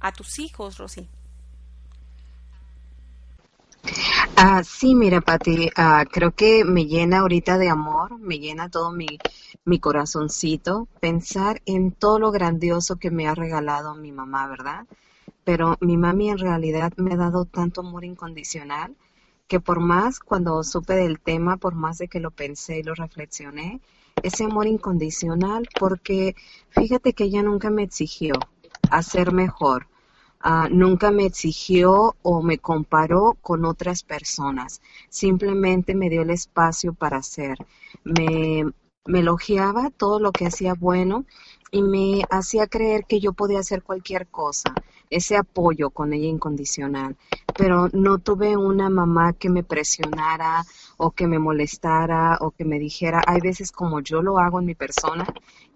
a 0.00 0.12
tus 0.12 0.38
hijos, 0.40 0.78
Rocío. 0.78 1.06
Ah, 4.36 4.62
sí, 4.64 4.94
mira, 4.94 5.20
Pati, 5.20 5.70
ah, 5.76 6.04
creo 6.10 6.32
que 6.32 6.64
me 6.64 6.86
llena 6.86 7.20
ahorita 7.20 7.58
de 7.58 7.68
amor, 7.68 8.18
me 8.18 8.38
llena 8.38 8.68
todo 8.70 8.90
mi, 8.92 9.22
mi 9.64 9.78
corazoncito 9.80 10.88
pensar 11.00 11.62
en 11.66 11.92
todo 11.92 12.18
lo 12.18 12.30
grandioso 12.32 12.96
que 12.96 13.10
me 13.10 13.28
ha 13.28 13.34
regalado 13.34 13.94
mi 13.94 14.12
mamá, 14.12 14.48
¿verdad? 14.48 14.86
Pero 15.44 15.76
mi 15.80 15.96
mami 15.96 16.30
en 16.30 16.38
realidad 16.38 16.92
me 16.96 17.14
ha 17.14 17.16
dado 17.16 17.44
tanto 17.44 17.80
amor 17.80 18.04
incondicional 18.04 18.96
que 19.48 19.60
por 19.60 19.80
más 19.80 20.20
cuando 20.20 20.62
supe 20.62 20.94
del 20.94 21.18
tema, 21.20 21.56
por 21.56 21.74
más 21.74 21.98
de 21.98 22.08
que 22.08 22.20
lo 22.20 22.30
pensé 22.30 22.78
y 22.78 22.82
lo 22.82 22.94
reflexioné, 22.94 23.80
ese 24.22 24.44
amor 24.44 24.66
incondicional, 24.66 25.68
porque 25.78 26.36
fíjate 26.70 27.14
que 27.14 27.24
ella 27.24 27.42
nunca 27.42 27.70
me 27.70 27.82
exigió 27.82 28.34
hacer 28.90 29.32
mejor, 29.32 29.86
Ah, 30.42 30.68
nunca 30.70 31.10
me 31.10 31.26
exigió 31.26 32.16
o 32.22 32.42
me 32.42 32.56
comparó 32.58 33.36
con 33.42 33.66
otras 33.66 34.02
personas. 34.02 34.80
Simplemente 35.10 35.94
me 35.94 36.08
dio 36.08 36.22
el 36.22 36.30
espacio 36.30 36.94
para 36.94 37.18
hacer. 37.18 37.58
Me, 38.04 38.64
me 39.04 39.20
elogiaba 39.20 39.90
todo 39.90 40.18
lo 40.18 40.32
que 40.32 40.46
hacía 40.46 40.72
bueno 40.72 41.26
y 41.70 41.82
me 41.82 42.24
hacía 42.30 42.66
creer 42.66 43.04
que 43.06 43.20
yo 43.20 43.32
podía 43.32 43.60
hacer 43.60 43.82
cualquier 43.82 44.26
cosa. 44.26 44.74
Ese 45.08 45.36
apoyo 45.36 45.90
con 45.90 46.12
ella 46.12 46.28
incondicional. 46.28 47.16
Pero 47.56 47.88
no 47.92 48.18
tuve 48.18 48.56
una 48.56 48.90
mamá 48.90 49.32
que 49.32 49.50
me 49.50 49.64
presionara 49.64 50.64
o 50.96 51.10
que 51.10 51.26
me 51.26 51.38
molestara 51.38 52.38
o 52.40 52.50
que 52.50 52.64
me 52.64 52.78
dijera, 52.78 53.22
hay 53.26 53.40
veces 53.40 53.72
como 53.72 54.00
yo 54.00 54.22
lo 54.22 54.38
hago 54.38 54.60
en 54.60 54.66
mi 54.66 54.74
persona, 54.74 55.26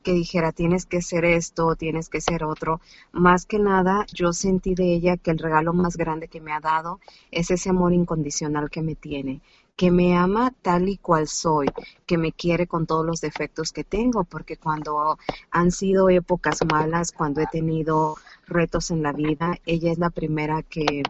que 0.03 0.13
dijera 0.13 0.53
tienes 0.53 0.87
que 0.87 1.03
ser 1.03 1.25
esto, 1.25 1.75
tienes 1.77 2.09
que 2.09 2.21
ser 2.21 2.45
otro. 2.45 2.81
Más 3.13 3.47
que 3.47 3.59
nada, 3.59 4.07
yo 4.13 4.33
sentí 4.33 4.75
de 4.75 4.95
ella 4.95 5.17
que 5.17 5.31
el 5.31 5.39
regalo 5.39 5.73
más 5.73 5.97
grande 5.97 6.29
que 6.29 6.41
me 6.41 6.53
ha 6.53 6.61
dado 6.61 7.01
es 7.31 7.51
ese 7.51 7.71
amor 7.71 7.93
incondicional 7.93 8.71
que 8.71 8.83
me 8.83 8.95
tiene, 8.95 9.41
que 9.77 9.91
me 9.91 10.17
ama 10.17 10.53
tal 10.63 10.89
y 10.89 10.97
cual 10.99 11.27
soy, 11.29 11.67
que 12.07 12.19
me 12.19 12.33
quiere 12.33 12.67
con 12.67 12.87
todos 12.87 13.05
los 13.05 13.21
defectos 13.21 13.73
que 13.73 13.85
tengo, 13.85 14.25
porque 14.25 14.57
cuando 14.57 15.19
han 15.51 15.71
sido 15.71 16.09
épocas 16.09 16.61
malas, 16.71 17.13
cuando 17.13 17.41
he 17.41 17.47
tenido 17.47 18.17
retos 18.47 18.91
en 18.91 19.03
la 19.03 19.13
vida, 19.13 19.59
ella 19.67 19.91
es 19.93 19.99
la 19.99 20.11
primera 20.11 20.63
que 20.63 21.03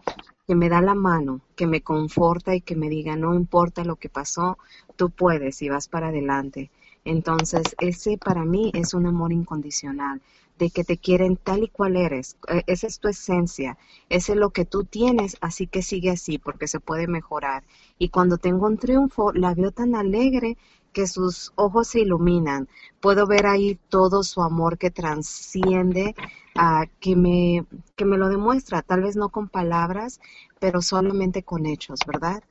que 0.47 0.55
me 0.55 0.69
da 0.69 0.81
la 0.81 0.95
mano, 0.95 1.41
que 1.55 1.67
me 1.67 1.81
conforta 1.81 2.55
y 2.55 2.61
que 2.61 2.75
me 2.75 2.89
diga, 2.89 3.15
no 3.15 3.33
importa 3.33 3.83
lo 3.83 3.95
que 3.95 4.09
pasó, 4.09 4.57
tú 4.95 5.09
puedes 5.09 5.61
y 5.61 5.69
vas 5.69 5.87
para 5.87 6.09
adelante. 6.09 6.69
Entonces, 7.03 7.63
ese 7.79 8.17
para 8.17 8.45
mí 8.45 8.71
es 8.73 8.93
un 8.93 9.07
amor 9.07 9.31
incondicional, 9.31 10.21
de 10.57 10.69
que 10.69 10.83
te 10.83 10.97
quieren 10.97 11.37
tal 11.37 11.63
y 11.63 11.67
cual 11.67 11.95
eres. 11.95 12.37
E, 12.47 12.63
esa 12.67 12.87
es 12.87 12.99
tu 12.99 13.07
esencia, 13.07 13.77
ese 14.09 14.33
es 14.33 14.37
lo 14.37 14.51
que 14.51 14.65
tú 14.65 14.83
tienes, 14.83 15.37
así 15.41 15.67
que 15.67 15.81
sigue 15.81 16.11
así, 16.11 16.37
porque 16.37 16.67
se 16.67 16.79
puede 16.79 17.07
mejorar. 17.07 17.63
Y 17.97 18.09
cuando 18.09 18.37
tengo 18.37 18.67
un 18.67 18.77
triunfo, 18.77 19.31
la 19.33 19.53
veo 19.53 19.71
tan 19.71 19.95
alegre 19.95 20.57
que 20.93 21.07
sus 21.07 21.51
ojos 21.55 21.89
se 21.89 21.99
iluminan. 21.99 22.69
Puedo 23.01 23.27
ver 23.27 23.47
ahí 23.47 23.77
todo 23.89 24.23
su 24.23 24.41
amor 24.41 24.77
que 24.77 24.91
transciende, 24.91 26.15
a 26.55 26.85
que, 27.01 27.17
me, 27.17 27.65
que 27.97 28.05
me 28.05 28.17
lo 28.17 28.29
demuestra, 28.29 28.81
tal 28.81 29.01
vez 29.01 29.17
no 29.17 29.27
con 29.27 29.49
palabras, 29.49 30.21
pero 30.59 30.81
solamente 30.81 31.43
con 31.43 31.65
hechos, 31.65 31.99
¿verdad? 32.07 32.41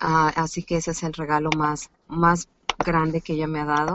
Ah, 0.00 0.32
así 0.36 0.62
que 0.62 0.76
ese 0.76 0.92
es 0.92 1.02
el 1.02 1.12
regalo 1.12 1.50
más, 1.56 1.90
más 2.06 2.48
grande 2.78 3.20
que 3.20 3.34
ella 3.34 3.46
me 3.46 3.60
ha 3.60 3.66
dado. 3.66 3.94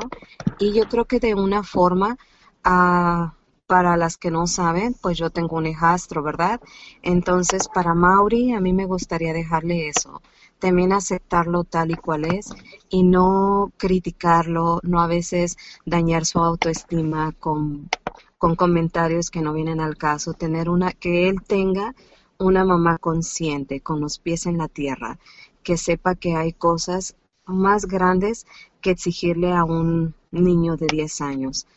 Y 0.60 0.74
yo 0.74 0.84
creo 0.88 1.06
que 1.06 1.20
de 1.20 1.34
una 1.34 1.64
forma, 1.64 2.18
ah, 2.64 3.34
para 3.68 3.98
las 3.98 4.18
que 4.18 4.30
no 4.30 4.46
saben, 4.46 4.96
pues 5.02 5.18
yo 5.18 5.30
tengo 5.30 5.58
un 5.58 5.66
hijastro, 5.66 6.22
¿verdad? 6.22 6.62
Entonces, 7.02 7.68
para 7.68 7.94
Mauri, 7.94 8.54
a 8.54 8.60
mí 8.60 8.74
me 8.74 8.86
gustaría 8.86 9.34
dejarle 9.34 9.88
eso. 9.88 10.22
También 10.60 10.94
aceptarlo 10.94 11.64
tal 11.64 11.92
y 11.92 11.96
cual 11.96 12.26
es 12.26 12.50
y 12.90 13.04
no 13.04 13.72
criticarlo, 13.78 14.80
no 14.84 15.02
a 15.02 15.08
veces 15.08 15.58
dañar 15.86 16.26
su 16.26 16.40
autoestima 16.40 17.34
con, 17.34 17.90
con 18.38 18.56
comentarios 18.56 19.30
que 19.30 19.42
no 19.42 19.54
vienen 19.54 19.80
al 19.80 19.98
caso. 19.98 20.34
Tener 20.34 20.70
una, 20.70 20.92
que 20.92 21.28
él 21.28 21.42
tenga 21.46 21.96
una 22.38 22.66
mamá 22.66 22.98
consciente, 22.98 23.82
con 23.82 24.00
los 24.00 24.20
pies 24.20 24.46
en 24.46 24.58
la 24.58 24.68
tierra, 24.68 25.20
que 25.64 25.78
sepa 25.78 26.16
que 26.16 26.36
hay 26.36 26.54
cosas 26.54 27.16
más 27.46 27.86
grandes 27.86 28.46
que 28.82 28.92
exigirle 28.92 29.52
a 29.52 29.64
un 29.64 30.16
niño 30.32 30.78
de 30.78 30.88
10 30.88 31.22
años. 31.22 31.68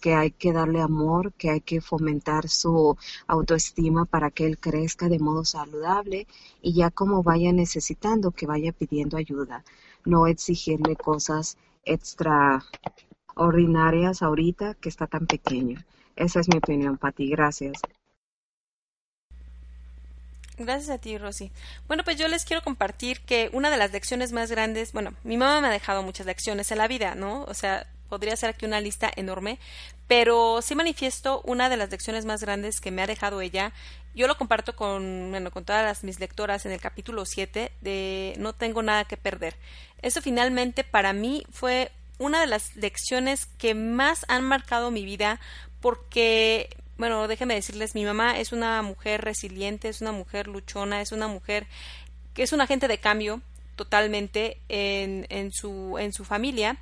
Que 0.00 0.14
hay 0.14 0.30
que 0.32 0.52
darle 0.52 0.80
amor, 0.80 1.32
que 1.34 1.50
hay 1.50 1.60
que 1.60 1.80
fomentar 1.80 2.48
su 2.48 2.96
autoestima 3.26 4.04
para 4.04 4.30
que 4.30 4.46
él 4.46 4.58
crezca 4.58 5.08
de 5.08 5.18
modo 5.18 5.44
saludable 5.44 6.26
y 6.60 6.74
ya 6.74 6.90
como 6.90 7.22
vaya 7.22 7.52
necesitando, 7.52 8.32
que 8.32 8.46
vaya 8.46 8.72
pidiendo 8.72 9.16
ayuda. 9.16 9.64
No 10.04 10.26
exigirle 10.26 10.96
cosas 10.96 11.56
extraordinarias 11.84 14.22
ahorita 14.22 14.74
que 14.74 14.88
está 14.88 15.06
tan 15.06 15.26
pequeño. 15.26 15.84
Esa 16.16 16.40
es 16.40 16.48
mi 16.48 16.58
opinión, 16.58 16.98
Pati. 16.98 17.30
Gracias. 17.30 17.80
Gracias 20.56 20.90
a 20.90 20.98
ti, 20.98 21.18
Rosy. 21.18 21.50
Bueno, 21.88 22.04
pues 22.04 22.16
yo 22.16 22.28
les 22.28 22.44
quiero 22.44 22.62
compartir 22.62 23.20
que 23.22 23.50
una 23.52 23.70
de 23.70 23.76
las 23.76 23.92
lecciones 23.92 24.32
más 24.32 24.50
grandes, 24.50 24.92
bueno, 24.92 25.12
mi 25.24 25.36
mamá 25.36 25.60
me 25.60 25.66
ha 25.66 25.72
dejado 25.72 26.04
muchas 26.04 26.26
lecciones 26.26 26.70
en 26.70 26.78
la 26.78 26.86
vida, 26.86 27.16
¿no? 27.16 27.42
O 27.44 27.54
sea, 27.54 27.88
podría 28.08 28.36
ser 28.36 28.50
aquí 28.50 28.66
una 28.66 28.80
lista 28.80 29.10
enorme, 29.16 29.58
pero 30.06 30.60
sí 30.62 30.74
manifiesto 30.74 31.40
una 31.44 31.68
de 31.68 31.76
las 31.76 31.90
lecciones 31.90 32.24
más 32.24 32.40
grandes 32.40 32.80
que 32.80 32.90
me 32.90 33.02
ha 33.02 33.06
dejado 33.06 33.40
ella. 33.40 33.72
Yo 34.14 34.26
lo 34.28 34.36
comparto 34.36 34.76
con, 34.76 35.28
bueno, 35.30 35.50
con 35.50 35.64
todas 35.64 36.04
mis 36.04 36.20
lectoras 36.20 36.66
en 36.66 36.72
el 36.72 36.80
capítulo 36.80 37.24
7 37.24 37.72
de 37.80 38.34
No 38.38 38.52
tengo 38.52 38.82
nada 38.82 39.04
que 39.04 39.16
perder. 39.16 39.56
Eso 40.02 40.22
finalmente 40.22 40.84
para 40.84 41.12
mí 41.12 41.44
fue 41.50 41.90
una 42.18 42.40
de 42.40 42.46
las 42.46 42.76
lecciones 42.76 43.46
que 43.58 43.74
más 43.74 44.24
han 44.28 44.44
marcado 44.44 44.90
mi 44.90 45.04
vida 45.04 45.40
porque 45.80 46.76
bueno, 46.96 47.26
déjenme 47.26 47.54
decirles, 47.54 47.94
mi 47.94 48.04
mamá 48.04 48.38
es 48.38 48.52
una 48.52 48.80
mujer 48.82 49.22
resiliente, 49.22 49.88
es 49.88 50.00
una 50.00 50.12
mujer 50.12 50.46
luchona, 50.46 51.00
es 51.00 51.10
una 51.10 51.26
mujer 51.26 51.66
que 52.34 52.44
es 52.44 52.52
un 52.52 52.60
agente 52.60 52.86
de 52.88 52.98
cambio 52.98 53.40
totalmente 53.74 54.58
en, 54.68 55.26
en, 55.28 55.50
su, 55.52 55.96
en 55.98 56.12
su 56.12 56.24
familia. 56.24 56.76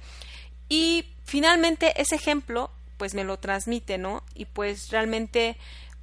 Y 0.69 1.07
finalmente 1.25 2.00
ese 2.00 2.16
ejemplo, 2.16 2.71
pues 2.97 3.14
me 3.14 3.25
lo 3.25 3.38
transmite, 3.38 3.99
¿no? 3.99 4.23
Y 4.35 4.45
pues 4.47 4.90
realmente, 4.90 5.57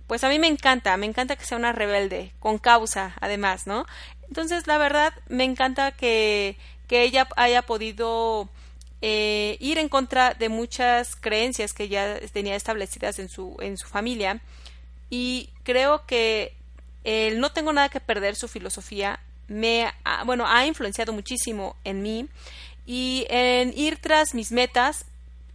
pues 0.07 0.23
a 0.23 0.29
mí 0.29 0.39
me 0.39 0.47
encanta, 0.47 0.95
me 0.97 1.05
encanta 1.05 1.35
que 1.35 1.45
sea 1.45 1.57
una 1.57 1.71
rebelde, 1.71 2.33
con 2.39 2.57
causa, 2.57 3.15
además, 3.21 3.67
¿no? 3.67 3.85
Entonces, 4.27 4.67
la 4.67 4.77
verdad, 4.77 5.13
me 5.27 5.43
encanta 5.43 5.91
que, 5.91 6.57
que 6.87 7.03
ella 7.03 7.27
haya 7.35 7.61
podido 7.63 8.49
eh, 9.01 9.55
ir 9.61 9.77
en 9.77 9.87
contra 9.87 10.33
de 10.33 10.49
muchas 10.49 11.15
creencias 11.15 11.71
que 11.71 11.87
ya 11.87 12.19
tenía 12.33 12.55
establecidas 12.55 13.17
en 13.19 13.29
su, 13.29 13.55
en 13.61 13.77
su 13.77 13.87
familia 13.87 14.41
y 15.09 15.49
creo 15.63 16.05
que 16.05 16.53
el 17.05 17.39
no 17.39 17.53
tengo 17.53 17.71
nada 17.71 17.87
que 17.87 18.01
perder 18.01 18.35
su 18.35 18.49
filosofía 18.49 19.21
me 19.47 19.89
ha, 20.03 20.23
bueno 20.25 20.45
ha 20.45 20.65
influenciado 20.65 21.13
muchísimo 21.13 21.77
en 21.85 22.01
mí 22.01 22.27
y 22.91 23.27
en 23.29 23.71
ir 23.77 23.99
tras 24.01 24.33
mis 24.33 24.51
metas 24.51 25.05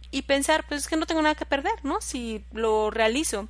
y 0.09 0.21
pensar 0.21 0.65
pues 0.69 0.83
es 0.83 0.87
que 0.87 0.95
no 0.95 1.05
tengo 1.05 1.21
nada 1.21 1.35
que 1.35 1.45
perder 1.45 1.73
no 1.83 1.99
si 1.99 2.45
lo 2.53 2.91
realizo 2.91 3.49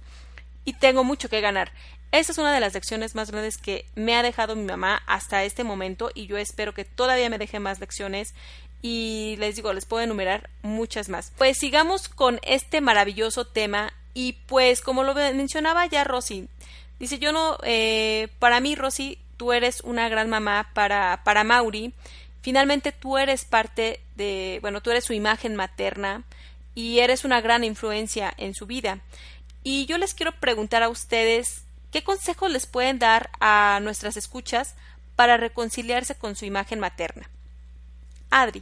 y 0.63 0.73
tengo 0.73 1.03
mucho 1.03 1.29
que 1.29 1.39
ganar 1.39 1.71
esa 2.11 2.31
es 2.31 2.39
una 2.39 2.51
de 2.51 2.59
las 2.59 2.73
lecciones 2.73 3.13
más 3.13 3.29
grandes 3.29 3.57
que 3.57 3.85
me 3.93 4.15
ha 4.15 4.23
dejado 4.23 4.55
mi 4.55 4.63
mamá 4.63 5.03
hasta 5.05 5.43
este 5.43 5.63
momento 5.63 6.09
y 6.15 6.25
yo 6.25 6.37
espero 6.37 6.73
que 6.73 6.83
todavía 6.83 7.29
me 7.29 7.37
deje 7.37 7.59
más 7.59 7.79
lecciones 7.79 8.33
y 8.81 9.35
les 9.37 9.55
digo, 9.55 9.71
les 9.71 9.85
puedo 9.85 10.03
enumerar 10.03 10.49
muchas 10.63 11.09
más. 11.09 11.33
Pues 11.37 11.57
sigamos 11.59 12.07
con 12.07 12.39
este 12.41 12.81
maravilloso 12.81 13.45
tema 13.45 13.93
y 14.15 14.33
pues 14.47 14.81
como 14.81 15.03
lo 15.03 15.13
mencionaba 15.13 15.85
ya 15.85 16.05
Rosy, 16.05 16.47
dice 16.99 17.19
yo 17.19 17.31
no, 17.31 17.59
eh, 17.63 18.29
para 18.39 18.61
mí 18.61 18.75
Rosy, 18.75 19.19
tú 19.37 19.51
eres 19.51 19.81
una 19.81 20.07
gran 20.07 20.29
mamá 20.29 20.71
para, 20.73 21.21
para 21.23 21.43
Mauri, 21.43 21.93
finalmente 22.45 22.91
tú 22.91 23.17
eres 23.17 23.43
parte 23.43 24.01
de, 24.15 24.59
bueno, 24.61 24.79
tú 24.79 24.91
eres 24.91 25.03
su 25.03 25.13
imagen 25.13 25.55
materna 25.55 26.21
y 26.75 26.99
eres 26.99 27.25
una 27.25 27.41
gran 27.41 27.63
influencia 27.63 28.31
en 28.37 28.53
su 28.53 28.67
vida. 28.67 28.99
Y 29.63 29.87
yo 29.87 29.97
les 29.97 30.13
quiero 30.13 30.31
preguntar 30.33 30.83
a 30.83 30.89
ustedes, 30.89 31.65
¿qué 31.91 32.03
consejos 32.03 32.51
les 32.51 32.67
pueden 32.67 32.99
dar 32.99 33.31
a 33.39 33.79
nuestras 33.81 34.15
escuchas 34.15 34.75
para 35.15 35.37
reconciliarse 35.37 36.13
con 36.13 36.35
su 36.35 36.45
imagen 36.45 36.79
materna? 36.79 37.27
Adri. 38.29 38.61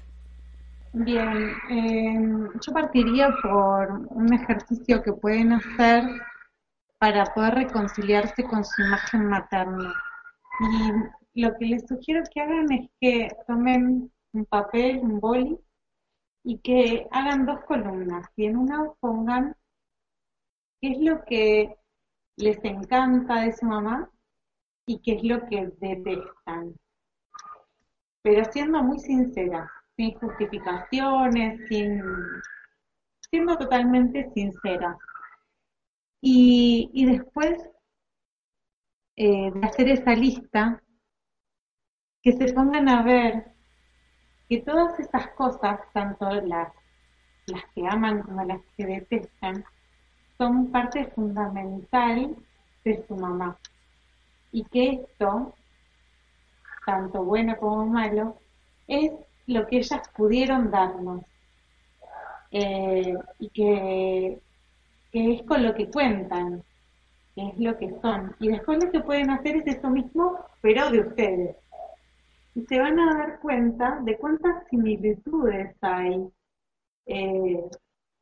Bien, 0.93 1.53
em, 1.69 2.49
yo 2.65 2.71
partiría 2.71 3.35
por 3.41 3.91
un 4.11 4.33
ejercicio 4.33 5.03
que 5.03 5.11
pueden 5.11 5.51
hacer 5.51 6.05
para 6.99 7.25
poder 7.33 7.55
reconciliarse 7.55 8.45
con 8.45 8.63
su 8.63 8.81
imagen 8.81 9.25
materna. 9.25 9.93
Lo 11.33 11.55
que 11.55 11.65
les 11.65 11.87
sugiero 11.87 12.23
que 12.31 12.41
hagan 12.41 12.71
es 12.71 12.89
que 12.99 13.27
tomen 13.47 14.11
un 14.33 14.45
papel, 14.45 14.99
un 14.99 15.19
boli, 15.19 15.57
y 16.43 16.59
que 16.59 17.07
hagan 17.11 17.45
dos 17.45 17.61
columnas. 17.65 18.27
Y 18.35 18.45
en 18.45 18.57
una 18.57 18.91
pongan 18.99 19.55
qué 20.81 20.91
es 20.91 20.99
lo 20.99 21.23
que 21.25 21.77
les 22.35 22.63
encanta 22.63 23.41
de 23.41 23.53
su 23.53 23.65
mamá 23.65 24.09
y 24.85 24.99
qué 24.99 25.13
es 25.13 25.23
lo 25.23 25.45
que 25.47 25.71
detestan. 25.79 26.75
Pero 28.21 28.43
siendo 28.51 28.83
muy 28.83 28.99
sinceras 28.99 29.69
sin 29.95 30.13
justificaciones, 30.15 31.67
sin, 31.67 32.01
siendo 33.29 33.57
totalmente 33.57 34.29
sincera. 34.33 34.97
Y, 36.21 37.05
después 37.05 37.69
eh, 39.17 39.51
de 39.51 39.65
hacer 39.65 39.89
esa 39.89 40.15
lista, 40.15 40.81
que 42.23 42.31
se 42.31 42.53
pongan 42.53 42.87
a 42.89 43.03
ver 43.03 43.51
que 44.49 44.61
todas 44.61 44.99
esas 44.99 45.27
cosas, 45.31 45.79
tanto 45.93 46.29
las, 46.29 46.71
las 47.47 47.63
que 47.75 47.85
aman 47.87 48.23
como 48.23 48.43
las 48.43 48.61
que 48.77 48.85
detestan, 48.85 49.65
son 50.37 50.71
parte 50.71 51.05
fundamental 51.07 52.35
de 52.83 53.05
su 53.07 53.15
mamá. 53.15 53.57
Y 54.51 54.63
que 54.65 54.89
esto, 54.89 55.53
tanto 56.85 57.23
bueno 57.23 57.57
como 57.57 57.85
malo, 57.85 58.37
es 58.87 59.11
lo 59.47 59.67
que 59.67 59.77
ellas 59.77 60.01
pudieron 60.15 60.71
darnos 60.71 61.23
eh, 62.51 63.15
y 63.39 63.49
que, 63.49 64.39
es 65.11 65.43
con 65.43 65.63
lo 65.63 65.73
que 65.73 65.89
cuentan, 65.89 66.63
que 67.35 67.47
es 67.49 67.59
lo 67.59 67.77
que 67.77 67.99
son. 68.01 68.35
Y 68.39 68.49
después 68.49 68.83
lo 68.83 68.91
que 68.91 68.99
pueden 69.01 69.29
hacer 69.31 69.57
es 69.57 69.77
eso 69.77 69.89
mismo, 69.89 70.39
pero 70.61 70.89
de 70.89 70.99
ustedes. 71.01 71.62
Y 72.55 72.61
se 72.65 72.79
van 72.79 72.99
a 72.99 73.17
dar 73.17 73.39
cuenta 73.39 73.99
de 74.03 74.17
cuántas 74.17 74.67
similitudes 74.69 75.75
hay 75.81 76.27
eh, 77.07 77.63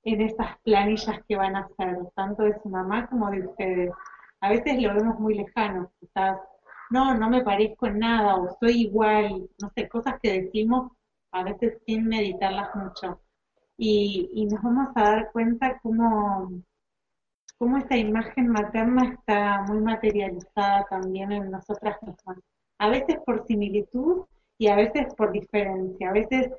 en 0.04 0.22
esas 0.22 0.58
planillas 0.64 1.20
que 1.28 1.36
van 1.36 1.56
a 1.56 1.62
hacer, 1.62 1.98
tanto 2.16 2.44
de 2.44 2.60
su 2.62 2.70
mamá 2.70 3.08
como 3.08 3.30
de 3.30 3.48
ustedes. 3.48 3.92
A 4.40 4.50
veces 4.50 4.82
lo 4.82 4.94
vemos 4.96 5.20
muy 5.20 5.36
lejano, 5.36 5.92
quizás, 6.00 6.40
no, 6.90 7.14
no 7.16 7.30
me 7.30 7.44
parezco 7.44 7.88
en 7.88 8.00
nada 8.00 8.36
o 8.36 8.58
soy 8.60 8.84
igual, 8.84 9.50
no 9.62 9.72
sé, 9.76 9.88
cosas 9.90 10.16
que 10.22 10.42
decimos 10.44 10.92
a 11.32 11.44
veces 11.44 11.78
sin 11.86 12.08
meditarlas 12.08 12.76
mucho. 12.76 13.22
Y, 13.78 14.30
y 14.34 14.46
nos 14.46 14.62
vamos 14.62 14.90
a 14.96 15.02
dar 15.04 15.32
cuenta 15.32 15.80
cómo, 15.82 16.52
cómo 17.58 17.78
esta 17.78 17.98
imagen 17.98 18.48
materna 18.50 19.14
está 19.14 19.64
muy 19.68 19.80
materializada 19.82 20.86
también 20.90 21.32
en 21.32 21.52
nosotras 21.52 21.98
mismas. 22.04 22.38
A 22.82 22.90
veces 22.90 23.18
por 23.24 23.46
similitud 23.46 24.26
y 24.58 24.68
a 24.68 24.76
veces 24.76 25.14
por 25.14 25.32
diferencia. 25.32 26.10
A 26.10 26.14
veces 26.14 26.52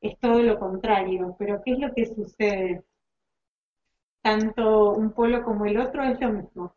es 0.00 0.18
todo 0.18 0.40
lo 0.42 0.58
contrario, 0.58 1.36
pero 1.38 1.60
¿qué 1.62 1.72
es 1.72 1.78
lo 1.78 1.92
que 1.92 2.06
sucede? 2.06 2.82
Tanto 4.22 4.94
un 4.94 5.12
polo 5.12 5.44
como 5.44 5.66
el 5.66 5.78
otro 5.78 6.02
es 6.02 6.18
lo 6.18 6.32
mismo. 6.32 6.74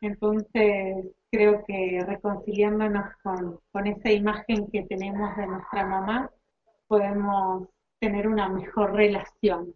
Entonces, 0.00 1.06
creo 1.32 1.64
que 1.66 1.98
reconciliándonos 2.06 3.06
con, 3.24 3.58
con 3.72 3.88
esa 3.88 4.12
imagen 4.12 4.68
que 4.70 4.84
tenemos 4.84 5.36
de 5.36 5.48
nuestra 5.48 5.84
mamá, 5.84 6.30
podemos 6.86 7.68
tener 7.98 8.28
una 8.28 8.48
mejor 8.48 8.92
relación. 8.94 9.74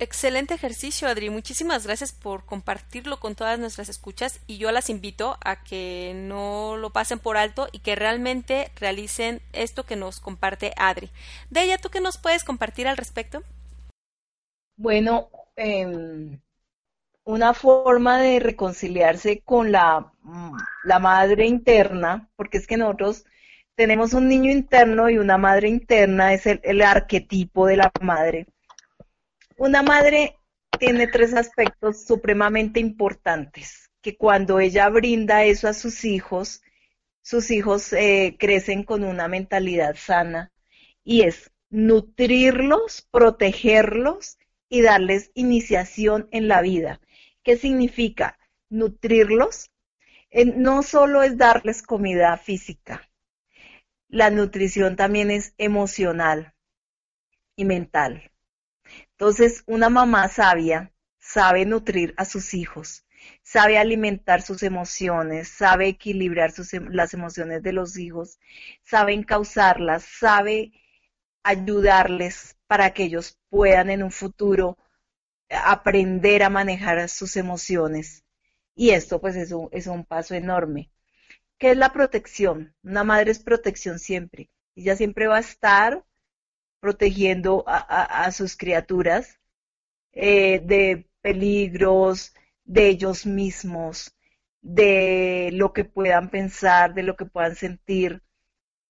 Excelente 0.00 0.54
ejercicio, 0.54 1.08
Adri. 1.08 1.28
Muchísimas 1.28 1.84
gracias 1.84 2.12
por 2.12 2.44
compartirlo 2.44 3.18
con 3.18 3.34
todas 3.34 3.58
nuestras 3.58 3.88
escuchas 3.88 4.40
y 4.46 4.58
yo 4.58 4.70
las 4.70 4.90
invito 4.90 5.36
a 5.44 5.64
que 5.64 6.12
no 6.14 6.76
lo 6.76 6.90
pasen 6.90 7.18
por 7.18 7.36
alto 7.36 7.68
y 7.72 7.80
que 7.80 7.96
realmente 7.96 8.70
realicen 8.76 9.40
esto 9.52 9.84
que 9.84 9.96
nos 9.96 10.20
comparte 10.20 10.72
Adri. 10.76 11.10
De 11.50 11.62
ella, 11.62 11.78
¿tú 11.78 11.88
qué 11.88 12.00
nos 12.00 12.16
puedes 12.16 12.44
compartir 12.44 12.86
al 12.86 12.96
respecto? 12.96 13.42
Bueno, 14.76 15.30
em, 15.56 16.40
una 17.24 17.52
forma 17.52 18.20
de 18.20 18.38
reconciliarse 18.38 19.40
con 19.40 19.72
la, 19.72 20.12
la 20.84 20.98
madre 21.00 21.46
interna, 21.46 22.28
porque 22.36 22.58
es 22.58 22.66
que 22.68 22.76
nosotros 22.76 23.24
tenemos 23.74 24.12
un 24.14 24.28
niño 24.28 24.50
interno 24.50 25.10
y 25.10 25.18
una 25.18 25.38
madre 25.38 25.68
interna, 25.68 26.32
es 26.32 26.46
el, 26.46 26.82
arquetipo 26.82 27.66
de 27.66 27.76
la 27.76 27.92
madre. 28.00 28.46
Una 29.58 29.82
madre 29.82 30.38
tiene 30.78 31.08
tres 31.08 31.34
aspectos 31.34 32.06
supremamente 32.06 32.78
importantes, 32.78 33.90
que 34.00 34.16
cuando 34.16 34.60
ella 34.60 34.88
brinda 34.88 35.42
eso 35.42 35.66
a 35.66 35.74
sus 35.74 36.04
hijos, 36.04 36.62
sus 37.22 37.50
hijos 37.50 37.92
eh, 37.92 38.36
crecen 38.38 38.84
con 38.84 39.02
una 39.02 39.26
mentalidad 39.26 39.96
sana 39.96 40.52
y 41.02 41.22
es 41.22 41.50
nutrirlos, 41.70 43.08
protegerlos 43.10 44.38
y 44.68 44.82
darles 44.82 45.32
iniciación 45.34 46.28
en 46.30 46.46
la 46.46 46.62
vida. 46.62 47.00
¿Qué 47.42 47.56
significa? 47.56 48.38
Nutrirlos 48.68 49.72
eh, 50.30 50.44
no 50.44 50.84
solo 50.84 51.24
es 51.24 51.36
darles 51.36 51.82
comida 51.82 52.36
física, 52.36 53.10
la 54.06 54.30
nutrición 54.30 54.94
también 54.94 55.32
es 55.32 55.52
emocional 55.58 56.54
y 57.56 57.64
mental. 57.64 58.30
Entonces, 59.12 59.64
una 59.66 59.88
mamá 59.88 60.28
sabia 60.28 60.92
sabe 61.18 61.66
nutrir 61.66 62.14
a 62.16 62.24
sus 62.24 62.54
hijos, 62.54 63.04
sabe 63.42 63.78
alimentar 63.78 64.42
sus 64.42 64.62
emociones, 64.62 65.48
sabe 65.48 65.88
equilibrar 65.88 66.52
em, 66.72 66.88
las 66.90 67.14
emociones 67.14 67.62
de 67.62 67.72
los 67.72 67.98
hijos, 67.98 68.38
sabe 68.82 69.14
encauzarlas, 69.14 70.04
sabe 70.04 70.72
ayudarles 71.42 72.56
para 72.66 72.92
que 72.92 73.04
ellos 73.04 73.38
puedan 73.50 73.90
en 73.90 74.02
un 74.02 74.10
futuro 74.10 74.78
aprender 75.50 76.42
a 76.42 76.50
manejar 76.50 77.08
sus 77.08 77.36
emociones. 77.36 78.24
Y 78.74 78.90
esto 78.90 79.20
pues 79.20 79.36
es 79.36 79.52
un, 79.52 79.68
es 79.72 79.86
un 79.86 80.04
paso 80.04 80.34
enorme. 80.34 80.90
¿Qué 81.58 81.72
es 81.72 81.76
la 81.76 81.92
protección? 81.92 82.74
Una 82.82 83.04
madre 83.04 83.32
es 83.32 83.40
protección 83.40 83.98
siempre. 83.98 84.50
Ella 84.76 84.96
siempre 84.96 85.26
va 85.26 85.38
a 85.38 85.40
estar 85.40 86.04
protegiendo 86.80 87.64
a, 87.66 88.30
sus 88.32 88.56
criaturas 88.56 89.38
eh, 90.12 90.60
de 90.64 91.08
peligros, 91.20 92.34
de 92.64 92.88
ellos 92.88 93.26
mismos, 93.26 94.14
de 94.60 95.50
lo 95.52 95.72
que 95.72 95.84
puedan 95.84 96.30
pensar, 96.30 96.94
de 96.94 97.02
lo 97.02 97.16
que 97.16 97.26
puedan 97.26 97.56
sentir, 97.56 98.22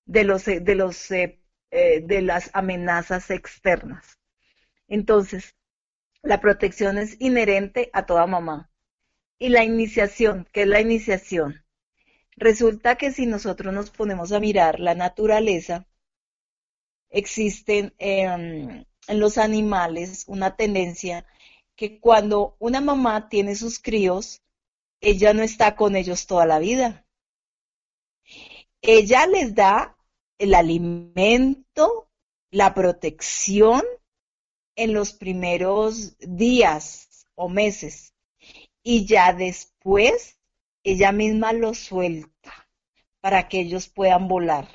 de 0.04 0.24
los 0.24 0.44
de 0.44 0.74
los 0.74 1.10
eh, 1.10 1.40
eh, 1.70 2.00
de 2.00 2.22
las 2.22 2.50
amenazas 2.54 3.30
externas. 3.30 4.18
Entonces, 4.88 5.54
la 6.22 6.40
protección 6.40 6.98
es 6.98 7.16
inherente 7.20 7.90
a 7.92 8.06
toda 8.06 8.26
mamá. 8.26 8.70
Y 9.38 9.50
la 9.50 9.64
iniciación, 9.64 10.48
¿qué 10.52 10.62
es 10.62 10.68
la 10.68 10.80
iniciación? 10.80 11.64
Resulta 12.36 12.96
que 12.96 13.12
si 13.12 13.26
nosotros 13.26 13.74
nos 13.74 13.90
ponemos 13.90 14.32
a 14.32 14.40
mirar 14.40 14.80
la 14.80 14.94
naturaleza, 14.94 15.86
existen 17.10 17.94
em, 17.98 18.84
en 19.06 19.20
los 19.20 19.38
animales 19.38 20.24
una 20.26 20.56
tendencia 20.56 21.26
que 21.76 22.00
cuando 22.00 22.56
una 22.58 22.80
mamá 22.80 23.28
tiene 23.28 23.54
sus 23.54 23.78
críos, 23.78 24.42
ella 25.00 25.32
no 25.32 25.42
está 25.42 25.76
con 25.76 25.96
ellos 25.96 26.26
toda 26.26 26.44
la 26.44 26.58
vida. 26.58 27.06
Ella 28.82 29.26
les 29.26 29.54
da 29.54 29.96
el 30.38 30.54
alimento, 30.54 32.10
la 32.50 32.74
protección 32.74 33.82
en 34.76 34.92
los 34.92 35.12
primeros 35.12 36.16
días 36.18 37.26
o 37.34 37.48
meses 37.48 38.14
y 38.82 39.06
ya 39.06 39.32
después 39.32 40.38
ella 40.82 41.12
misma 41.12 41.52
los 41.52 41.78
suelta 41.78 42.68
para 43.20 43.48
que 43.48 43.60
ellos 43.60 43.88
puedan 43.88 44.28
volar. 44.28 44.68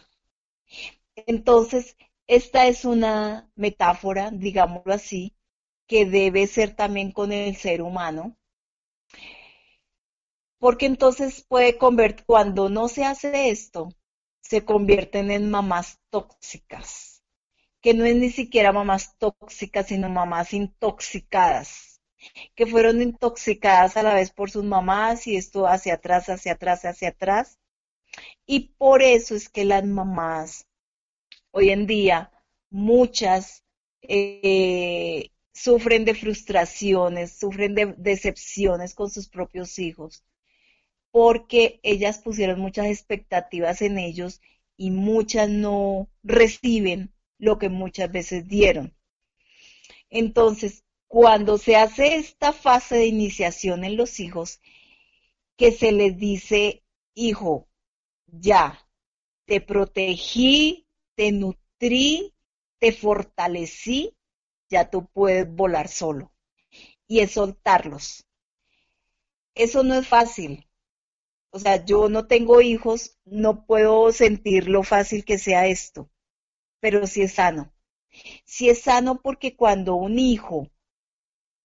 Entonces, 1.16 1.96
esta 2.28 2.68
es 2.68 2.86
una 2.86 3.50
metáfora, 3.56 4.32
digámoslo 4.32 4.94
así, 4.94 5.36
que 5.88 6.06
debe 6.06 6.48
ser 6.48 6.76
también 6.76 7.12
con 7.12 7.32
el 7.32 7.56
ser 7.56 7.82
humano, 7.82 8.38
porque 10.60 10.86
entonces 10.86 11.44
puede 11.44 11.78
convertir, 11.78 12.26
cuando 12.26 12.70
no 12.70 12.88
se 12.88 13.04
hace 13.06 13.50
esto, 13.50 13.90
se 14.42 14.64
convierten 14.66 15.32
en 15.32 15.52
mamás 15.52 16.00
tóxicas, 16.10 17.24
que 17.82 17.94
no 17.94 18.06
es 18.06 18.16
ni 18.16 18.30
siquiera 18.30 18.72
mamás 18.72 19.18
tóxicas, 19.18 19.88
sino 19.88 20.10
mamás 20.10 20.54
intoxicadas, 20.54 22.02
que 22.56 22.66
fueron 22.66 23.02
intoxicadas 23.02 23.98
a 23.98 24.04
la 24.04 24.14
vez 24.14 24.32
por 24.32 24.50
sus 24.50 24.64
mamás 24.64 25.28
y 25.28 25.36
esto 25.36 25.68
hacia 25.68 25.96
atrás, 25.96 26.30
hacia 26.30 26.54
atrás, 26.54 26.86
hacia 26.86 27.10
atrás. 27.10 27.60
Y 28.46 28.70
por 28.78 29.02
eso 29.02 29.36
es 29.36 29.50
que 29.50 29.66
las 29.66 29.84
mamás, 29.86 30.66
hoy 31.54 31.70
en 31.70 31.86
día, 31.86 32.32
muchas 32.72 33.64
eh, 34.02 35.30
sufren 35.54 36.04
de 36.04 36.16
frustraciones, 36.16 37.38
sufren 37.38 37.76
de 37.76 37.94
decepciones 37.98 38.96
con 38.96 39.10
sus 39.12 39.30
propios 39.30 39.78
hijos, 39.78 40.26
porque 41.12 41.80
ellas 41.84 42.18
pusieron 42.18 42.60
muchas 42.60 42.88
expectativas 42.88 43.84
en 43.84 44.00
ellos 44.00 44.42
y 44.78 44.90
muchas 44.90 45.48
no 45.48 46.10
reciben 46.24 47.14
lo 47.38 47.60
que 47.60 47.70
muchas 47.70 48.12
veces 48.12 48.48
dieron. 48.48 48.96
Entonces, 50.10 50.84
cuando 51.08 51.60
se 51.60 51.76
hace 51.76 52.16
esta 52.16 52.52
fase 52.52 52.96
de 52.96 53.06
iniciación 53.06 53.84
en 53.84 53.96
los 53.96 54.20
hijos, 54.20 54.60
que 55.56 55.72
se 55.72 55.92
les 55.92 56.18
dice, 56.18 56.84
hijo, 57.14 57.68
ya, 58.26 58.88
te 59.46 59.62
protegí, 59.62 60.88
te 61.24 61.32
nutrí, 61.32 62.34
te 62.80 62.92
fortalecí, 62.92 64.14
ya 64.70 64.90
tú 64.90 65.06
puedes 65.06 65.50
volar 65.50 65.88
solo. 65.88 66.34
Y 67.08 67.22
es 67.22 67.32
soltarlos. 67.32 68.26
Eso 69.56 69.84
no 69.84 69.96
es 69.96 70.06
fácil, 70.06 70.68
o 71.50 71.60
sea, 71.60 71.86
yo 71.86 72.10
no 72.10 72.28
tengo 72.28 72.60
hijos, 72.60 73.18
no 73.24 73.66
puedo 73.66 74.12
sentir 74.12 74.68
lo 74.68 74.84
fácil 74.84 75.24
que 75.24 75.38
sea 75.38 75.68
esto, 75.68 76.10
pero 76.82 77.08
sí 77.08 77.22
es 77.22 77.36
sano. 77.36 77.74
Sí 78.44 78.68
es 78.68 78.82
sano 78.82 79.22
porque 79.22 79.56
cuando 79.56 79.96
un 79.96 80.20
hijo 80.20 80.68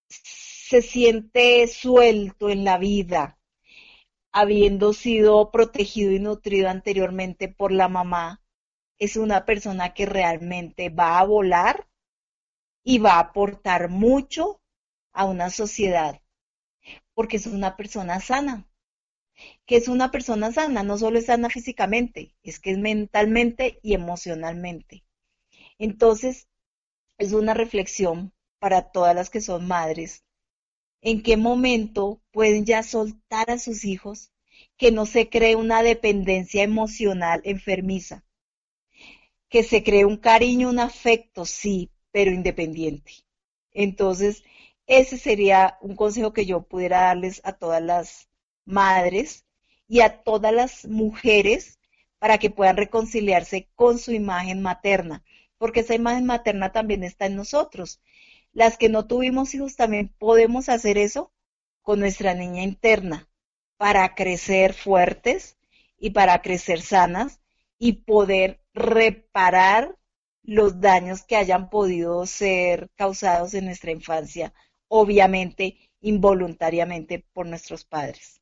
se 0.07 0.81
siente 0.81 1.67
suelto 1.67 2.49
en 2.49 2.63
la 2.63 2.77
vida, 2.77 3.37
habiendo 4.31 4.93
sido 4.93 5.51
protegido 5.51 6.13
y 6.13 6.19
nutrido 6.19 6.69
anteriormente 6.69 7.49
por 7.49 7.73
la 7.73 7.89
mamá, 7.89 8.41
es 8.99 9.17
una 9.17 9.45
persona 9.45 9.93
que 9.93 10.05
realmente 10.05 10.89
va 10.89 11.19
a 11.19 11.25
volar 11.25 11.87
y 12.83 12.99
va 12.99 13.13
a 13.13 13.19
aportar 13.19 13.89
mucho 13.89 14.61
a 15.13 15.25
una 15.25 15.49
sociedad, 15.49 16.21
porque 17.13 17.37
es 17.37 17.47
una 17.47 17.77
persona 17.77 18.19
sana 18.19 18.67
que 19.65 19.77
es 19.77 19.87
una 19.87 20.11
persona 20.11 20.51
sana, 20.51 20.83
no 20.83 20.97
solo 20.97 21.17
es 21.17 21.27
sana 21.27 21.49
físicamente, 21.49 22.35
es 22.43 22.59
que 22.59 22.71
es 22.71 22.77
mentalmente 22.77 23.79
y 23.81 23.93
emocionalmente. 23.93 25.05
Entonces, 25.79 26.47
es 27.17 27.33
una 27.33 27.53
reflexión 27.53 28.33
para 28.59 28.91
todas 28.91 29.15
las 29.15 29.29
que 29.29 29.41
son 29.41 29.67
madres. 29.67 30.23
¿En 31.01 31.23
qué 31.23 31.37
momento 31.37 32.21
pueden 32.31 32.65
ya 32.65 32.83
soltar 32.83 33.51
a 33.51 33.59
sus 33.59 33.85
hijos 33.85 34.31
que 34.77 34.91
no 34.91 35.05
se 35.05 35.29
cree 35.29 35.55
una 35.55 35.83
dependencia 35.83 36.63
emocional 36.63 37.41
enfermiza? 37.45 38.25
Que 39.49 39.63
se 39.63 39.83
cree 39.83 40.05
un 40.05 40.17
cariño, 40.17 40.69
un 40.69 40.79
afecto, 40.79 41.45
sí, 41.45 41.89
pero 42.11 42.31
independiente. 42.31 43.11
Entonces, 43.71 44.43
ese 44.87 45.17
sería 45.17 45.77
un 45.81 45.95
consejo 45.95 46.33
que 46.33 46.45
yo 46.45 46.63
pudiera 46.63 47.01
darles 47.01 47.41
a 47.43 47.53
todas 47.53 47.81
las 47.81 48.29
madres 48.65 49.45
y 49.87 50.01
a 50.01 50.23
todas 50.23 50.53
las 50.53 50.85
mujeres 50.85 51.79
para 52.19 52.37
que 52.37 52.49
puedan 52.49 52.77
reconciliarse 52.77 53.69
con 53.75 53.97
su 53.97 54.11
imagen 54.11 54.61
materna, 54.61 55.23
porque 55.57 55.81
esa 55.81 55.95
imagen 55.95 56.25
materna 56.25 56.71
también 56.71 57.03
está 57.03 57.25
en 57.25 57.35
nosotros. 57.35 58.01
Las 58.51 58.77
que 58.77 58.89
no 58.89 59.07
tuvimos 59.07 59.53
hijos 59.53 59.75
también 59.75 60.09
podemos 60.17 60.69
hacer 60.69 60.97
eso 60.97 61.31
con 61.81 61.99
nuestra 61.99 62.33
niña 62.33 62.63
interna 62.63 63.29
para 63.77 64.15
crecer 64.15 64.73
fuertes 64.73 65.57
y 65.97 66.11
para 66.11 66.41
crecer 66.41 66.81
sanas 66.81 67.38
y 67.79 67.93
poder 67.93 68.59
reparar 68.73 69.95
los 70.43 70.81
daños 70.81 71.23
que 71.23 71.35
hayan 71.35 71.69
podido 71.69 72.25
ser 72.25 72.89
causados 72.95 73.53
en 73.53 73.65
nuestra 73.65 73.91
infancia, 73.91 74.53
obviamente 74.87 75.77
involuntariamente 76.01 77.25
por 77.33 77.45
nuestros 77.45 77.85
padres. 77.85 78.39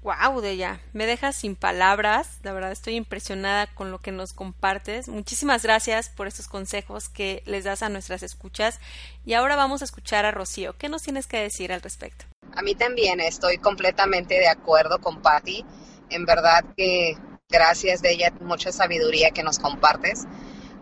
Wow, 0.00 0.40
Deya, 0.40 0.80
me 0.92 1.06
dejas 1.06 1.34
sin 1.34 1.56
palabras. 1.56 2.38
La 2.44 2.52
verdad 2.52 2.70
estoy 2.70 2.94
impresionada 2.94 3.66
con 3.74 3.90
lo 3.90 3.98
que 3.98 4.12
nos 4.12 4.32
compartes. 4.32 5.08
Muchísimas 5.08 5.64
gracias 5.64 6.08
por 6.08 6.28
estos 6.28 6.46
consejos 6.46 7.08
que 7.08 7.42
les 7.46 7.64
das 7.64 7.82
a 7.82 7.88
nuestras 7.88 8.22
escuchas. 8.22 8.78
Y 9.26 9.34
ahora 9.34 9.56
vamos 9.56 9.82
a 9.82 9.84
escuchar 9.84 10.24
a 10.24 10.30
Rocío. 10.30 10.76
¿Qué 10.78 10.88
nos 10.88 11.02
tienes 11.02 11.26
que 11.26 11.38
decir 11.38 11.72
al 11.72 11.82
respecto? 11.82 12.26
A 12.54 12.62
mí 12.62 12.76
también 12.76 13.20
estoy 13.20 13.58
completamente 13.58 14.38
de 14.38 14.48
acuerdo 14.48 15.00
con 15.00 15.20
Patti. 15.20 15.64
En 16.10 16.24
verdad 16.24 16.64
que 16.76 17.16
gracias 17.48 18.02
de 18.02 18.12
ella, 18.12 18.32
mucha 18.40 18.72
sabiduría 18.72 19.30
que 19.30 19.42
nos 19.42 19.58
compartes. 19.58 20.26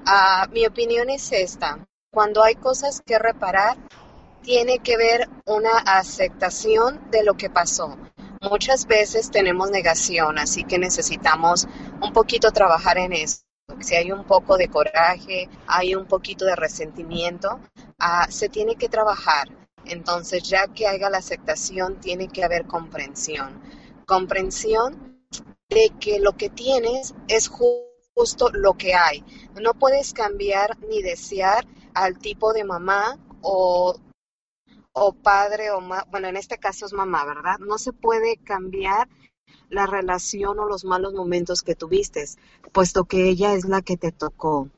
Uh, 0.07 0.51
mi 0.53 0.67
opinión 0.67 1.11
es 1.11 1.33
esta. 1.33 1.87
Cuando 2.11 2.43
hay 2.43 2.55
cosas 2.55 3.03
que 3.05 3.19
reparar, 3.19 3.77
tiene 4.43 4.79
que 4.79 4.97
ver 4.97 5.29
una 5.45 5.79
aceptación 5.79 7.11
de 7.11 7.25
lo 7.25 7.37
que 7.37 7.51
pasó 7.51 7.97
Muchas 8.43 8.87
veces 8.87 9.31
tenemos 9.31 9.71
negación, 9.71 10.39
así 10.39 10.65
que 10.65 10.79
necesitamos 10.79 11.67
un 12.03 12.13
poquito 12.13 12.53
trabajar 12.53 12.99
en 12.99 13.13
eso. 13.13 13.41
Si 13.81 13.95
hay 13.95 14.13
un 14.13 14.25
poco 14.25 14.57
de 14.57 14.69
coraje, 14.69 15.49
hay 15.67 15.95
un 15.95 16.07
poquito 16.07 16.45
de 16.45 16.55
resentimiento, 16.55 17.59
ah, 17.99 18.27
se 18.31 18.49
tiene 18.49 18.77
que 18.77 18.89
trabajar. 18.89 19.49
Entonces, 19.85 20.43
ya 20.45 20.69
que 20.69 20.87
haya 20.87 21.11
la 21.11 21.19
aceptación, 21.19 21.99
tiene 21.99 22.29
que 22.29 22.45
haber 22.45 22.67
comprensión. 22.67 23.61
Comprensión 24.07 25.16
de 25.69 25.93
que 26.01 26.21
lo 26.21 26.37
que 26.37 26.49
tienes 26.49 27.15
es 27.29 27.49
justo 27.49 28.51
lo 28.53 28.75
que 28.75 28.95
hay. 28.95 29.25
No 29.61 29.75
puedes 29.75 30.13
cambiar 30.13 30.79
ni 30.89 31.03
desear 31.03 31.67
al 31.95 32.19
tipo 32.19 32.53
de 32.53 32.65
mamá 32.65 33.19
o 33.43 33.97
o 34.99 35.13
padre 35.13 35.71
o 35.71 35.81
bueno, 36.11 36.29
en 36.29 36.37
este 36.37 36.57
caso 36.57 36.87
es 36.87 36.95
mamá, 36.95 37.25
¿verdad? 37.27 37.59
No 37.59 37.77
se 37.77 37.93
puede 37.93 38.39
cambiar 38.39 39.09
la 39.69 39.87
relación 39.87 40.59
o 40.59 40.67
los 40.67 40.87
malos 40.87 41.13
momentos 41.13 41.63
que 41.63 41.75
tuviste, 41.75 42.25
puesto 42.73 43.05
que 43.05 43.29
ella 43.29 43.53
es 43.53 43.67
la 43.67 43.83
que 43.83 43.99
te 43.99 44.11
tocó. 44.11 44.71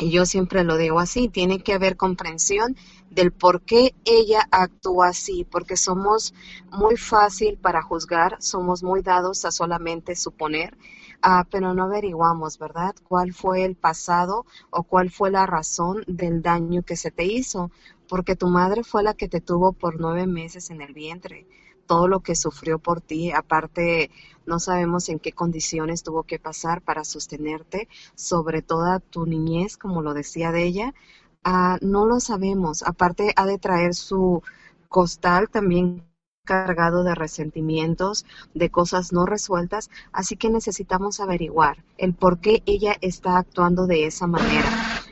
Y 0.00 0.10
yo 0.12 0.26
siempre 0.26 0.62
lo 0.62 0.76
digo 0.76 1.00
así, 1.00 1.28
tiene 1.28 1.60
que 1.60 1.72
haber 1.74 1.96
comprensión 1.96 2.76
del 3.10 3.32
por 3.32 3.62
qué 3.62 3.96
ella 4.04 4.46
actúa 4.52 5.08
así, 5.08 5.44
porque 5.44 5.76
somos 5.76 6.34
muy 6.70 6.96
fácil 6.96 7.58
para 7.58 7.82
juzgar, 7.82 8.36
somos 8.40 8.84
muy 8.84 9.02
dados 9.02 9.44
a 9.44 9.50
solamente 9.50 10.14
suponer, 10.14 10.78
ah, 11.20 11.44
pero 11.50 11.74
no 11.74 11.82
averiguamos, 11.84 12.58
¿verdad? 12.58 12.94
¿Cuál 13.02 13.32
fue 13.32 13.64
el 13.64 13.74
pasado 13.74 14.46
o 14.70 14.84
cuál 14.84 15.10
fue 15.10 15.32
la 15.32 15.46
razón 15.46 16.04
del 16.06 16.42
daño 16.42 16.84
que 16.84 16.94
se 16.96 17.10
te 17.10 17.24
hizo? 17.24 17.72
Porque 18.08 18.36
tu 18.36 18.46
madre 18.46 18.84
fue 18.84 19.02
la 19.02 19.14
que 19.14 19.28
te 19.28 19.40
tuvo 19.40 19.72
por 19.72 20.00
nueve 20.00 20.28
meses 20.28 20.70
en 20.70 20.80
el 20.80 20.94
vientre 20.94 21.46
todo 21.88 22.06
lo 22.06 22.20
que 22.20 22.36
sufrió 22.36 22.78
por 22.78 23.00
ti, 23.00 23.32
aparte 23.32 24.10
no 24.46 24.60
sabemos 24.60 25.08
en 25.08 25.18
qué 25.18 25.32
condiciones 25.32 26.04
tuvo 26.04 26.22
que 26.22 26.38
pasar 26.38 26.82
para 26.82 27.02
sostenerte, 27.02 27.88
sobre 28.14 28.62
toda 28.62 29.00
tu 29.00 29.26
niñez, 29.26 29.76
como 29.76 30.02
lo 30.02 30.14
decía 30.14 30.52
de 30.52 30.64
ella, 30.64 30.94
ah, 31.42 31.78
no 31.80 32.06
lo 32.06 32.20
sabemos, 32.20 32.84
aparte 32.84 33.32
ha 33.34 33.46
de 33.46 33.58
traer 33.58 33.94
su 33.94 34.42
costal 34.88 35.48
también 35.48 36.04
cargado 36.44 37.04
de 37.04 37.14
resentimientos, 37.14 38.24
de 38.54 38.70
cosas 38.70 39.12
no 39.12 39.26
resueltas, 39.26 39.90
así 40.12 40.36
que 40.36 40.50
necesitamos 40.50 41.20
averiguar 41.20 41.84
el 41.98 42.14
por 42.14 42.38
qué 42.38 42.62
ella 42.66 42.96
está 43.00 43.38
actuando 43.38 43.86
de 43.86 44.06
esa 44.06 44.26
manera, 44.26 44.70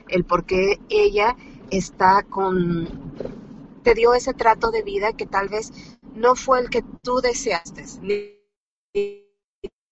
el 0.08 0.24
por 0.24 0.44
qué 0.44 0.78
ella 0.88 1.36
está 1.70 2.22
con 2.22 2.88
te 3.86 3.94
dio 3.94 4.14
ese 4.14 4.34
trato 4.34 4.72
de 4.72 4.82
vida 4.82 5.12
que 5.12 5.26
tal 5.26 5.48
vez 5.48 5.70
no 6.16 6.34
fue 6.34 6.60
el 6.60 6.70
que 6.70 6.82
tú 7.02 7.20
deseaste, 7.20 7.84
ni 8.00 9.26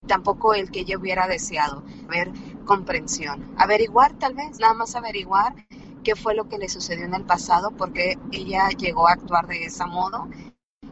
tampoco 0.07 0.55
el 0.55 0.71
que 0.71 0.81
ella 0.81 0.99
hubiera 0.99 1.27
deseado. 1.29 1.83
Ver 2.09 2.31
comprensión. 2.65 3.55
Averiguar 3.57 4.19
tal 4.19 4.35
vez, 4.35 4.59
nada 4.59 4.75
más 4.75 4.95
averiguar 4.97 5.55
qué 6.03 6.17
fue 6.17 6.35
lo 6.35 6.49
que 6.49 6.59
le 6.59 6.69
sucedió 6.69 7.05
en 7.05 7.15
el 7.15 7.25
pasado, 7.25 7.71
porque 7.71 8.19
ella 8.33 8.69
llegó 8.71 9.09
a 9.09 9.13
actuar 9.13 9.47
de 9.47 9.65
ese 9.65 9.85
modo. 9.87 10.29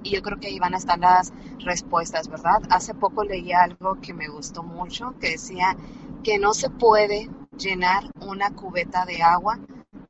Y 0.02 0.10
yo 0.10 0.22
creo 0.22 0.38
que 0.38 0.48
ahí 0.48 0.58
van 0.58 0.74
a 0.74 0.78
estar 0.78 0.98
las 0.98 1.32
respuestas, 1.58 2.28
¿verdad? 2.28 2.62
Hace 2.70 2.94
poco 2.94 3.24
leí 3.24 3.52
algo 3.52 4.00
que 4.00 4.14
me 4.14 4.28
gustó 4.28 4.62
mucho, 4.62 5.14
que 5.20 5.30
decía 5.30 5.76
que 6.24 6.38
no 6.38 6.54
se 6.54 6.70
puede 6.70 7.30
llenar 7.56 8.10
una 8.20 8.50
cubeta 8.50 9.04
de 9.04 9.22
agua 9.22 9.58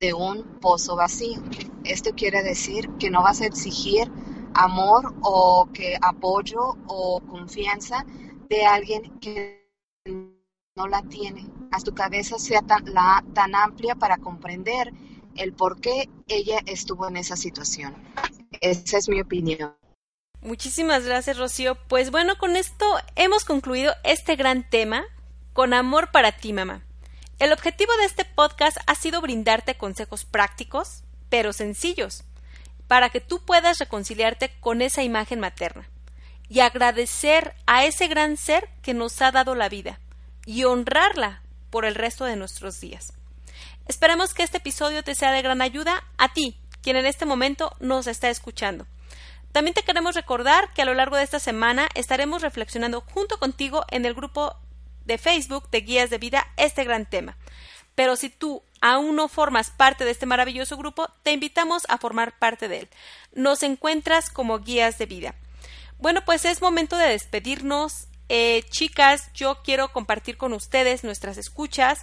de 0.00 0.14
un 0.14 0.44
pozo 0.61 0.96
vacío. 0.96 1.42
Esto 1.85 2.11
quiere 2.16 2.42
decir 2.42 2.88
que 2.98 3.11
no 3.11 3.22
vas 3.22 3.40
a 3.40 3.46
exigir 3.46 4.11
amor 4.54 5.14
o 5.22 5.68
que 5.72 5.96
apoyo 6.00 6.76
o 6.86 7.20
confianza 7.20 8.04
de 8.48 8.64
alguien 8.66 9.18
que 9.18 9.70
no 10.76 10.88
la 10.88 11.02
tiene. 11.02 11.46
Haz 11.70 11.84
tu 11.84 11.94
cabeza 11.94 12.38
sea 12.38 12.62
tan, 12.62 12.84
la, 12.92 13.24
tan 13.34 13.54
amplia 13.54 13.94
para 13.94 14.18
comprender 14.18 14.92
el 15.36 15.52
por 15.52 15.80
qué 15.80 16.08
ella 16.28 16.60
estuvo 16.66 17.08
en 17.08 17.16
esa 17.16 17.36
situación. 17.36 17.94
Esa 18.60 18.98
es 18.98 19.08
mi 19.08 19.20
opinión. 19.20 19.74
Muchísimas 20.40 21.04
gracias, 21.04 21.38
Rocío. 21.38 21.76
Pues 21.88 22.10
bueno, 22.10 22.36
con 22.36 22.56
esto 22.56 22.84
hemos 23.16 23.44
concluido 23.44 23.92
este 24.02 24.36
gran 24.36 24.68
tema 24.68 25.04
con 25.52 25.72
amor 25.72 26.10
para 26.10 26.32
ti, 26.32 26.52
mamá. 26.52 26.82
El 27.38 27.52
objetivo 27.52 27.92
de 27.96 28.04
este 28.04 28.24
podcast 28.24 28.76
ha 28.86 28.94
sido 28.94 29.20
brindarte 29.20 29.76
consejos 29.76 30.24
prácticos, 30.24 31.04
pero 31.28 31.52
sencillos, 31.52 32.24
para 32.88 33.11
que 33.11 33.21
tú 33.21 33.45
puedas 33.45 33.79
reconciliarte 33.79 34.51
con 34.61 34.83
esa 34.83 35.03
imagen 35.03 35.40
materna 35.40 35.88
y 36.49 36.61
agradecer 36.61 37.55
a 37.66 37.85
ese 37.85 38.09
gran 38.09 38.37
ser 38.37 38.68
que 38.83 38.95
nos 38.95 39.21
ha 39.23 39.33
dado 39.33 39.55
la 39.55 39.68
vida 39.68 39.99
y 40.45 40.64
honrarla 40.64 41.42
por 41.71 41.85
el 41.85 41.95
resto 41.95 42.25
de 42.25 42.37
nuestros 42.37 42.81
días. 42.81 43.14
Esperemos 43.88 44.35
que 44.35 44.42
este 44.42 44.59
episodio 44.59 45.03
te 45.03 45.14
sea 45.14 45.33
de 45.33 45.42
gran 45.42 45.62
ayuda 45.62 46.05
a 46.18 46.33
ti, 46.33 46.59
quien 46.83 46.97
en 46.97 47.07
este 47.07 47.25
momento 47.25 47.75
nos 47.81 48.07
está 48.07 48.29
escuchando. 48.29 48.87
También 49.53 49.75
te 49.75 49.83
queremos 49.83 50.14
recordar 50.14 50.73
que 50.73 50.83
a 50.83 50.85
lo 50.85 50.95
largo 50.95 51.16
de 51.16 51.25
esta 51.25 51.38
semana 51.38 51.88
estaremos 51.95 52.42
reflexionando 52.42 53.03
junto 53.03 53.38
contigo 53.38 53.85
en 53.90 54.07
el 54.07 54.14
grupo 54.14 54.57
de 55.05 55.18
Facebook 55.18 55.68
de 55.71 55.81
Guías 55.81 56.11
de 56.11 56.18
Vida 56.18 56.47
este 56.57 56.85
gran 56.85 57.07
tema. 57.07 57.37
Pero 57.94 58.16
si 58.16 58.31
tú 58.31 58.62
aún 58.81 59.16
no 59.16 59.28
formas 59.28 59.70
parte 59.70 60.05
de 60.05 60.11
este 60.11 60.26
maravilloso 60.26 60.76
grupo, 60.76 61.09
te 61.22 61.33
invitamos 61.33 61.85
a 61.88 61.98
formar 61.98 62.38
parte 62.38 62.68
de 62.68 62.81
él. 62.81 62.88
Nos 63.33 63.62
encuentras 63.62 64.31
como 64.31 64.59
guías 64.59 64.98
de 64.98 65.07
vida. 65.07 65.35
Bueno, 65.98 66.24
pues 66.24 66.44
es 66.44 66.61
momento 66.61 66.96
de 66.96 67.09
despedirnos. 67.09 68.09
Eh, 68.28 68.64
chicas, 68.70 69.31
yo 69.35 69.62
quiero 69.62 69.92
compartir 69.92 70.37
con 70.37 70.52
ustedes 70.52 71.05
nuestras 71.05 71.38
escuchas 71.38 72.00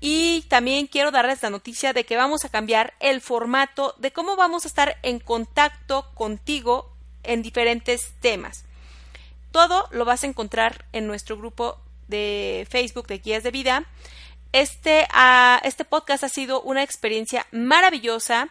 y 0.00 0.42
también 0.48 0.86
quiero 0.86 1.10
darles 1.10 1.42
la 1.42 1.50
noticia 1.50 1.92
de 1.92 2.04
que 2.04 2.16
vamos 2.16 2.44
a 2.44 2.48
cambiar 2.48 2.94
el 3.00 3.20
formato 3.20 3.94
de 3.98 4.12
cómo 4.12 4.36
vamos 4.36 4.64
a 4.64 4.68
estar 4.68 4.96
en 5.02 5.18
contacto 5.18 6.10
contigo 6.14 6.92
en 7.22 7.42
diferentes 7.42 8.12
temas. 8.20 8.64
Todo 9.50 9.88
lo 9.90 10.04
vas 10.04 10.22
a 10.22 10.26
encontrar 10.26 10.84
en 10.92 11.06
nuestro 11.06 11.36
grupo 11.36 11.78
de 12.06 12.66
Facebook 12.70 13.06
de 13.06 13.18
Guías 13.18 13.42
de 13.42 13.50
Vida. 13.50 13.86
Este, 14.52 15.06
uh, 15.14 15.60
este 15.62 15.84
podcast 15.84 16.24
ha 16.24 16.28
sido 16.28 16.62
una 16.62 16.82
experiencia 16.82 17.46
maravillosa, 17.52 18.48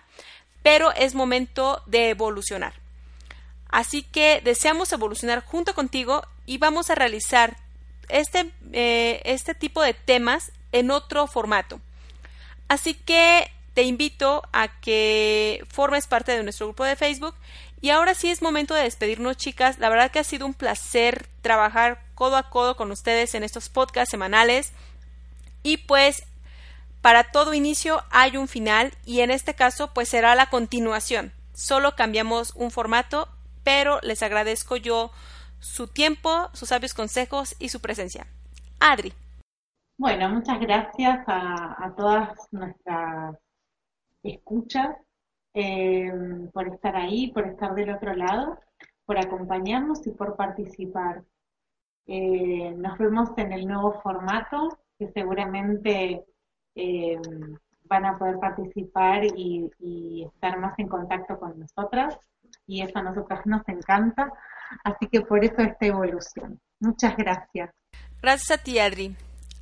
pero 0.64 0.92
es 0.92 1.16
momento 1.16 1.82
de 1.86 2.10
evolucionar. 2.10 2.74
Así 3.70 4.04
que 4.04 4.42
deseamos 4.44 4.92
evolucionar 4.92 5.44
junto 5.44 5.74
contigo 5.74 6.26
y 6.46 6.58
vamos 6.58 6.90
a 6.90 6.96
realizar 6.96 7.58
este, 8.10 8.52
eh, 8.72 9.22
este 9.26 9.56
tipo 9.56 9.82
de 9.82 9.94
temas 9.94 10.52
en 10.72 10.92
otro 10.92 11.28
formato. 11.28 11.82
Así 12.68 12.94
que 12.94 13.52
te 13.74 13.84
invito 13.84 14.44
a 14.54 14.80
que 14.80 15.64
formes 15.70 16.08
parte 16.08 16.36
de 16.36 16.44
nuestro 16.44 16.68
grupo 16.68 16.84
de 16.84 16.96
Facebook. 16.96 17.36
Y 17.80 17.92
ahora 17.92 18.16
sí 18.16 18.30
es 18.30 18.42
momento 18.42 18.74
de 18.74 18.84
despedirnos, 18.84 19.38
chicas. 19.38 19.78
La 19.78 19.90
verdad 19.90 20.10
que 20.10 20.20
ha 20.20 20.24
sido 20.24 20.46
un 20.46 20.54
placer 20.54 21.28
trabajar 21.42 22.02
codo 22.16 22.38
a 22.38 22.50
codo 22.50 22.76
con 22.76 22.92
ustedes 22.92 23.36
en 23.36 23.44
estos 23.44 23.70
podcasts 23.70 24.10
semanales. 24.10 24.74
Y 25.64 25.78
pues 25.78 26.26
para 27.02 27.32
todo 27.32 27.54
inicio 27.54 28.02
hay 28.10 28.38
un 28.38 28.48
final 28.48 28.92
y 29.06 29.22
en 29.22 29.32
este 29.32 29.54
caso 29.54 29.94
pues 29.94 30.10
será 30.10 30.36
la 30.36 30.50
continuación. 30.50 31.32
Solo 31.54 31.96
cambiamos 31.96 32.56
un 32.56 32.70
formato, 32.70 33.30
pero 33.64 34.00
les 34.02 34.22
agradezco 34.24 34.76
yo 34.78 35.12
su 35.60 35.88
tiempo, 35.88 36.50
sus 36.54 36.70
sabios 36.70 36.94
consejos 36.94 37.56
y 37.60 37.70
su 37.70 37.80
presencia. 37.80 38.28
Adri. 38.80 39.14
Bueno, 39.98 40.30
muchas 40.30 40.60
gracias 40.60 41.24
a, 41.28 41.94
todas 41.98 42.38
nuestras 42.52 43.36
escuchas 44.22 44.96
eh, 45.54 46.12
por 46.54 46.68
estar 46.68 46.96
ahí, 46.96 47.32
por 47.32 47.48
estar 47.48 47.74
del 47.74 47.90
otro 47.96 48.14
lado, 48.14 48.60
por 49.06 49.18
acompañarnos 49.18 50.06
y 50.06 50.12
por 50.12 50.36
participar. 50.36 51.24
Eh, 52.06 52.76
nos 52.78 52.98
vemos 53.00 53.30
en 53.38 53.54
el 53.54 53.66
nuevo 53.66 54.00
formato 54.02 54.78
que 54.98 55.12
seguramente 55.14 56.24
eh, 56.76 57.20
van 57.86 58.06
a 58.06 58.18
poder 58.18 58.38
participar 58.40 59.24
y, 59.26 59.70
estar 60.26 60.60
más 60.60 60.78
en 60.78 60.88
contacto 60.88 61.40
con 61.40 61.60
nosotras 61.60 62.18
y 62.66 62.82
eso 62.82 63.00
a 63.00 63.04
nosotras 63.04 63.46
nos 63.46 63.68
encanta, 63.68 64.32
así 64.84 65.08
que 65.08 65.22
por 65.22 65.44
eso 65.44 65.62
esta 65.62 65.86
evolución. 65.86 66.60
Muchas 66.80 67.16
gracias. 67.18 67.72
Gracias 68.22 68.60
a 68.60 68.64
ti, 68.64 68.80
Adri. 68.80 69.16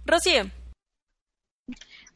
Rocío. 0.06 0.44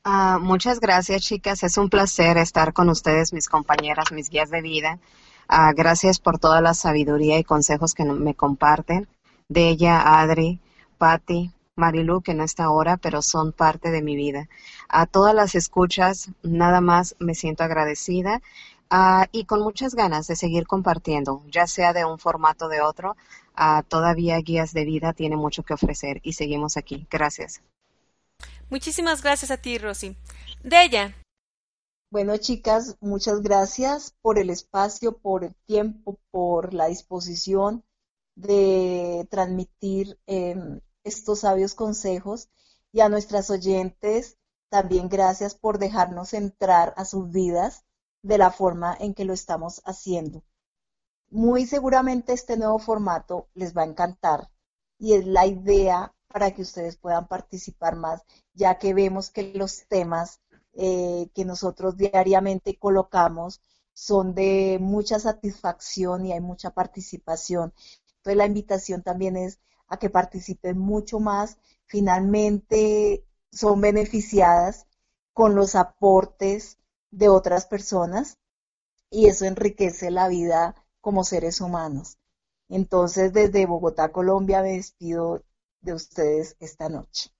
Ah, 0.03 0.37
muchas 0.39 0.79
gracias, 0.79 1.21
chicas. 1.21 1.63
Es 1.63 1.77
un 1.77 1.89
placer 1.89 2.37
estar 2.37 2.73
con 2.73 2.89
ustedes, 2.89 3.33
mis 3.33 3.47
compañeras, 3.47 4.11
mis 4.11 4.29
guías 4.29 4.49
de 4.49 4.61
vida. 4.61 4.99
Ah, 5.47 5.73
gracias 5.75 6.19
por 6.19 6.39
toda 6.39 6.61
la 6.61 6.73
sabiduría 6.73 7.37
y 7.39 7.43
consejos 7.43 7.93
que 7.93 8.03
me 8.05 8.35
comparten. 8.35 9.07
De 9.47 9.69
ella, 9.69 10.21
Adri, 10.21 10.59
Patti, 10.97 11.51
Marilu, 11.79 12.21
que 12.21 12.35
no 12.35 12.43
está 12.43 12.65
ahora, 12.65 12.97
pero 12.97 13.21
son 13.21 13.51
parte 13.51 13.89
de 13.89 14.03
mi 14.03 14.15
vida. 14.15 14.47
A 14.87 15.07
todas 15.07 15.33
las 15.33 15.55
escuchas, 15.55 16.29
nada 16.43 16.81
más 16.81 17.15
me 17.19 17.33
siento 17.33 17.63
agradecida 17.63 18.41
ah, 18.89 19.27
y 19.31 19.45
con 19.45 19.61
muchas 19.61 19.95
ganas 19.95 20.27
de 20.27 20.35
seguir 20.35 20.67
compartiendo, 20.67 21.41
ya 21.47 21.65
sea 21.65 21.93
de 21.93 22.05
un 22.05 22.19
formato 22.19 22.65
o 22.65 22.69
de 22.69 22.81
otro. 22.81 23.15
Uh, 23.57 23.83
todavía 23.83 24.37
Guías 24.37 24.71
de 24.73 24.85
Vida 24.85 25.13
tiene 25.13 25.35
mucho 25.35 25.63
que 25.63 25.73
ofrecer 25.73 26.21
y 26.23 26.33
seguimos 26.33 26.77
aquí. 26.77 27.07
Gracias. 27.09 27.61
Muchísimas 28.69 29.23
gracias 29.23 29.51
a 29.51 29.57
ti, 29.57 29.77
Rosy. 29.77 30.15
De 30.63 30.83
ella. 30.83 31.15
Bueno, 32.11 32.37
chicas, 32.37 32.97
muchas 33.01 33.41
gracias 33.41 34.15
por 34.21 34.39
el 34.39 34.49
espacio, 34.49 35.17
por 35.17 35.43
el 35.43 35.55
tiempo, 35.65 36.17
por 36.31 36.73
la 36.73 36.87
disposición 36.87 37.83
de 38.35 39.27
transmitir 39.29 40.17
em, 40.25 40.79
estos 41.03 41.39
sabios 41.39 41.75
consejos 41.75 42.49
y 42.91 43.01
a 43.01 43.09
nuestras 43.09 43.49
oyentes 43.49 44.37
también 44.69 45.09
gracias 45.09 45.55
por 45.55 45.79
dejarnos 45.79 46.33
entrar 46.33 46.93
a 46.97 47.05
sus 47.05 47.29
vidas 47.31 47.83
de 48.21 48.37
la 48.37 48.51
forma 48.51 48.95
en 48.99 49.13
que 49.13 49.25
lo 49.25 49.33
estamos 49.33 49.81
haciendo. 49.85 50.43
muy 51.29 51.65
seguramente 51.65 52.33
este 52.33 52.57
nuevo 52.57 52.79
formato 52.79 53.49
les 53.53 53.75
va 53.75 53.83
a 53.83 53.85
encantar 53.85 54.49
y 54.97 55.13
es 55.13 55.25
la 55.25 55.45
idea 55.45 56.13
para 56.27 56.51
que 56.51 56.61
ustedes 56.61 56.97
puedan 56.97 57.27
participar 57.27 57.95
más, 57.95 58.23
ya 58.53 58.77
que 58.77 58.93
vemos 58.93 59.29
que 59.31 59.53
los 59.53 59.87
temas 59.87 60.41
eh, 60.73 61.29
que 61.33 61.45
nosotros 61.45 61.97
diariamente 61.97 62.77
colocamos 62.77 63.61
son 63.93 64.33
de 64.35 64.77
mucha 64.79 65.19
satisfacción 65.19 66.25
y 66.25 66.33
hay 66.33 66.39
mucha 66.39 66.71
participación. 66.71 67.73
Entonces 68.17 68.37
la 68.37 68.45
invitación 68.45 69.01
también 69.01 69.35
es 69.35 69.59
a 69.89 69.97
que 69.97 70.09
participen 70.09 70.77
mucho 70.77 71.19
más. 71.19 71.57
Finalmente 71.85 73.25
son 73.51 73.81
beneficiadas 73.81 74.85
con 75.33 75.55
los 75.55 75.75
aportes 75.75 76.77
de 77.11 77.29
otras 77.29 77.65
personas 77.65 78.37
y 79.09 79.27
eso 79.27 79.45
enriquece 79.45 80.11
la 80.11 80.27
vida 80.27 80.75
como 81.01 81.23
seres 81.23 81.61
humanos. 81.61 82.17
Entonces, 82.69 83.33
desde 83.33 83.65
Bogotá, 83.65 84.11
Colombia, 84.11 84.61
me 84.61 84.73
despido 84.73 85.43
de 85.81 85.93
ustedes 85.93 86.55
esta 86.59 86.87
noche. 86.87 87.31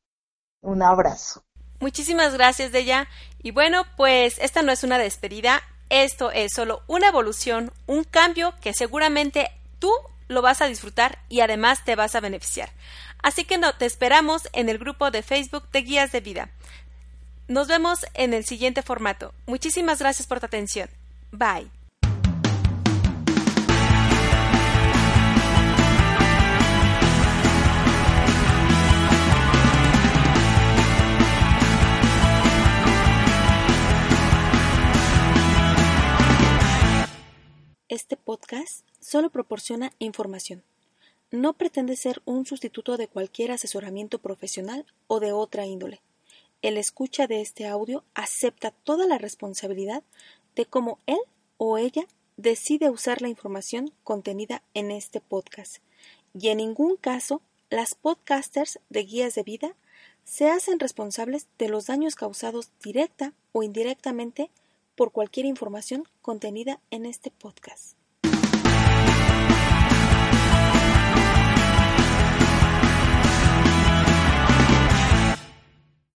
Un 0.61 0.81
abrazo. 0.81 1.43
Muchísimas 1.79 2.33
gracias, 2.33 2.71
Deya. 2.71 3.07
Y 3.41 3.51
bueno, 3.51 3.83
pues 3.95 4.37
esta 4.39 4.63
no 4.63 4.71
es 4.71 4.83
una 4.83 4.97
despedida, 4.97 5.61
esto 5.89 6.31
es 6.31 6.53
solo 6.53 6.81
una 6.87 7.07
evolución, 7.07 7.71
un 7.85 8.03
cambio 8.03 8.53
que 8.59 8.73
seguramente 8.73 9.49
tú 9.77 9.91
lo 10.29 10.41
vas 10.41 10.61
a 10.61 10.67
disfrutar 10.67 11.19
y 11.27 11.41
además 11.41 11.83
te 11.83 11.97
vas 11.97 12.15
a 12.15 12.21
beneficiar. 12.21 12.69
Así 13.21 13.43
que 13.43 13.57
no, 13.57 13.73
te 13.73 13.85
esperamos 13.85 14.47
en 14.53 14.69
el 14.69 14.77
grupo 14.77 15.11
de 15.11 15.23
Facebook 15.23 15.69
de 15.71 15.81
Guías 15.81 16.13
de 16.13 16.21
Vida. 16.21 16.49
Nos 17.49 17.67
vemos 17.67 18.05
en 18.13 18.33
el 18.33 18.45
siguiente 18.45 18.81
formato. 18.81 19.33
Muchísimas 19.47 19.99
gracias 19.99 20.27
por 20.27 20.39
tu 20.39 20.45
atención. 20.45 20.89
Bye. 21.31 21.69
Este 37.89 38.15
podcast 38.15 38.88
solo 39.09 39.31
proporciona 39.31 39.91
información. 39.97 40.61
No 41.31 41.53
pretende 41.53 41.95
ser 41.95 42.21
un 42.25 42.45
sustituto 42.45 42.95
de 42.95 43.07
cualquier 43.07 43.51
asesoramiento 43.51 44.19
profesional 44.19 44.85
o 45.07 45.19
de 45.19 45.31
otra 45.31 45.65
índole. 45.65 45.99
El 46.61 46.77
escucha 46.77 47.25
de 47.25 47.41
este 47.41 47.65
audio 47.65 48.03
acepta 48.13 48.69
toda 48.69 49.07
la 49.07 49.17
responsabilidad 49.17 50.03
de 50.55 50.65
cómo 50.67 50.99
él 51.07 51.17
o 51.57 51.79
ella 51.79 52.03
decide 52.37 52.91
usar 52.91 53.23
la 53.23 53.29
información 53.29 53.91
contenida 54.03 54.61
en 54.75 54.91
este 54.91 55.21
podcast. 55.21 55.77
Y 56.39 56.49
en 56.49 56.57
ningún 56.57 56.95
caso 56.95 57.41
las 57.71 57.95
podcasters 57.95 58.79
de 58.89 59.05
guías 59.05 59.33
de 59.33 59.41
vida 59.41 59.75
se 60.23 60.51
hacen 60.51 60.79
responsables 60.79 61.47
de 61.57 61.67
los 61.67 61.87
daños 61.87 62.13
causados 62.13 62.69
directa 62.83 63.33
o 63.53 63.63
indirectamente 63.63 64.51
por 64.95 65.11
cualquier 65.11 65.47
información 65.47 66.03
contenida 66.21 66.79
en 66.91 67.07
este 67.07 67.31
podcast. 67.31 67.98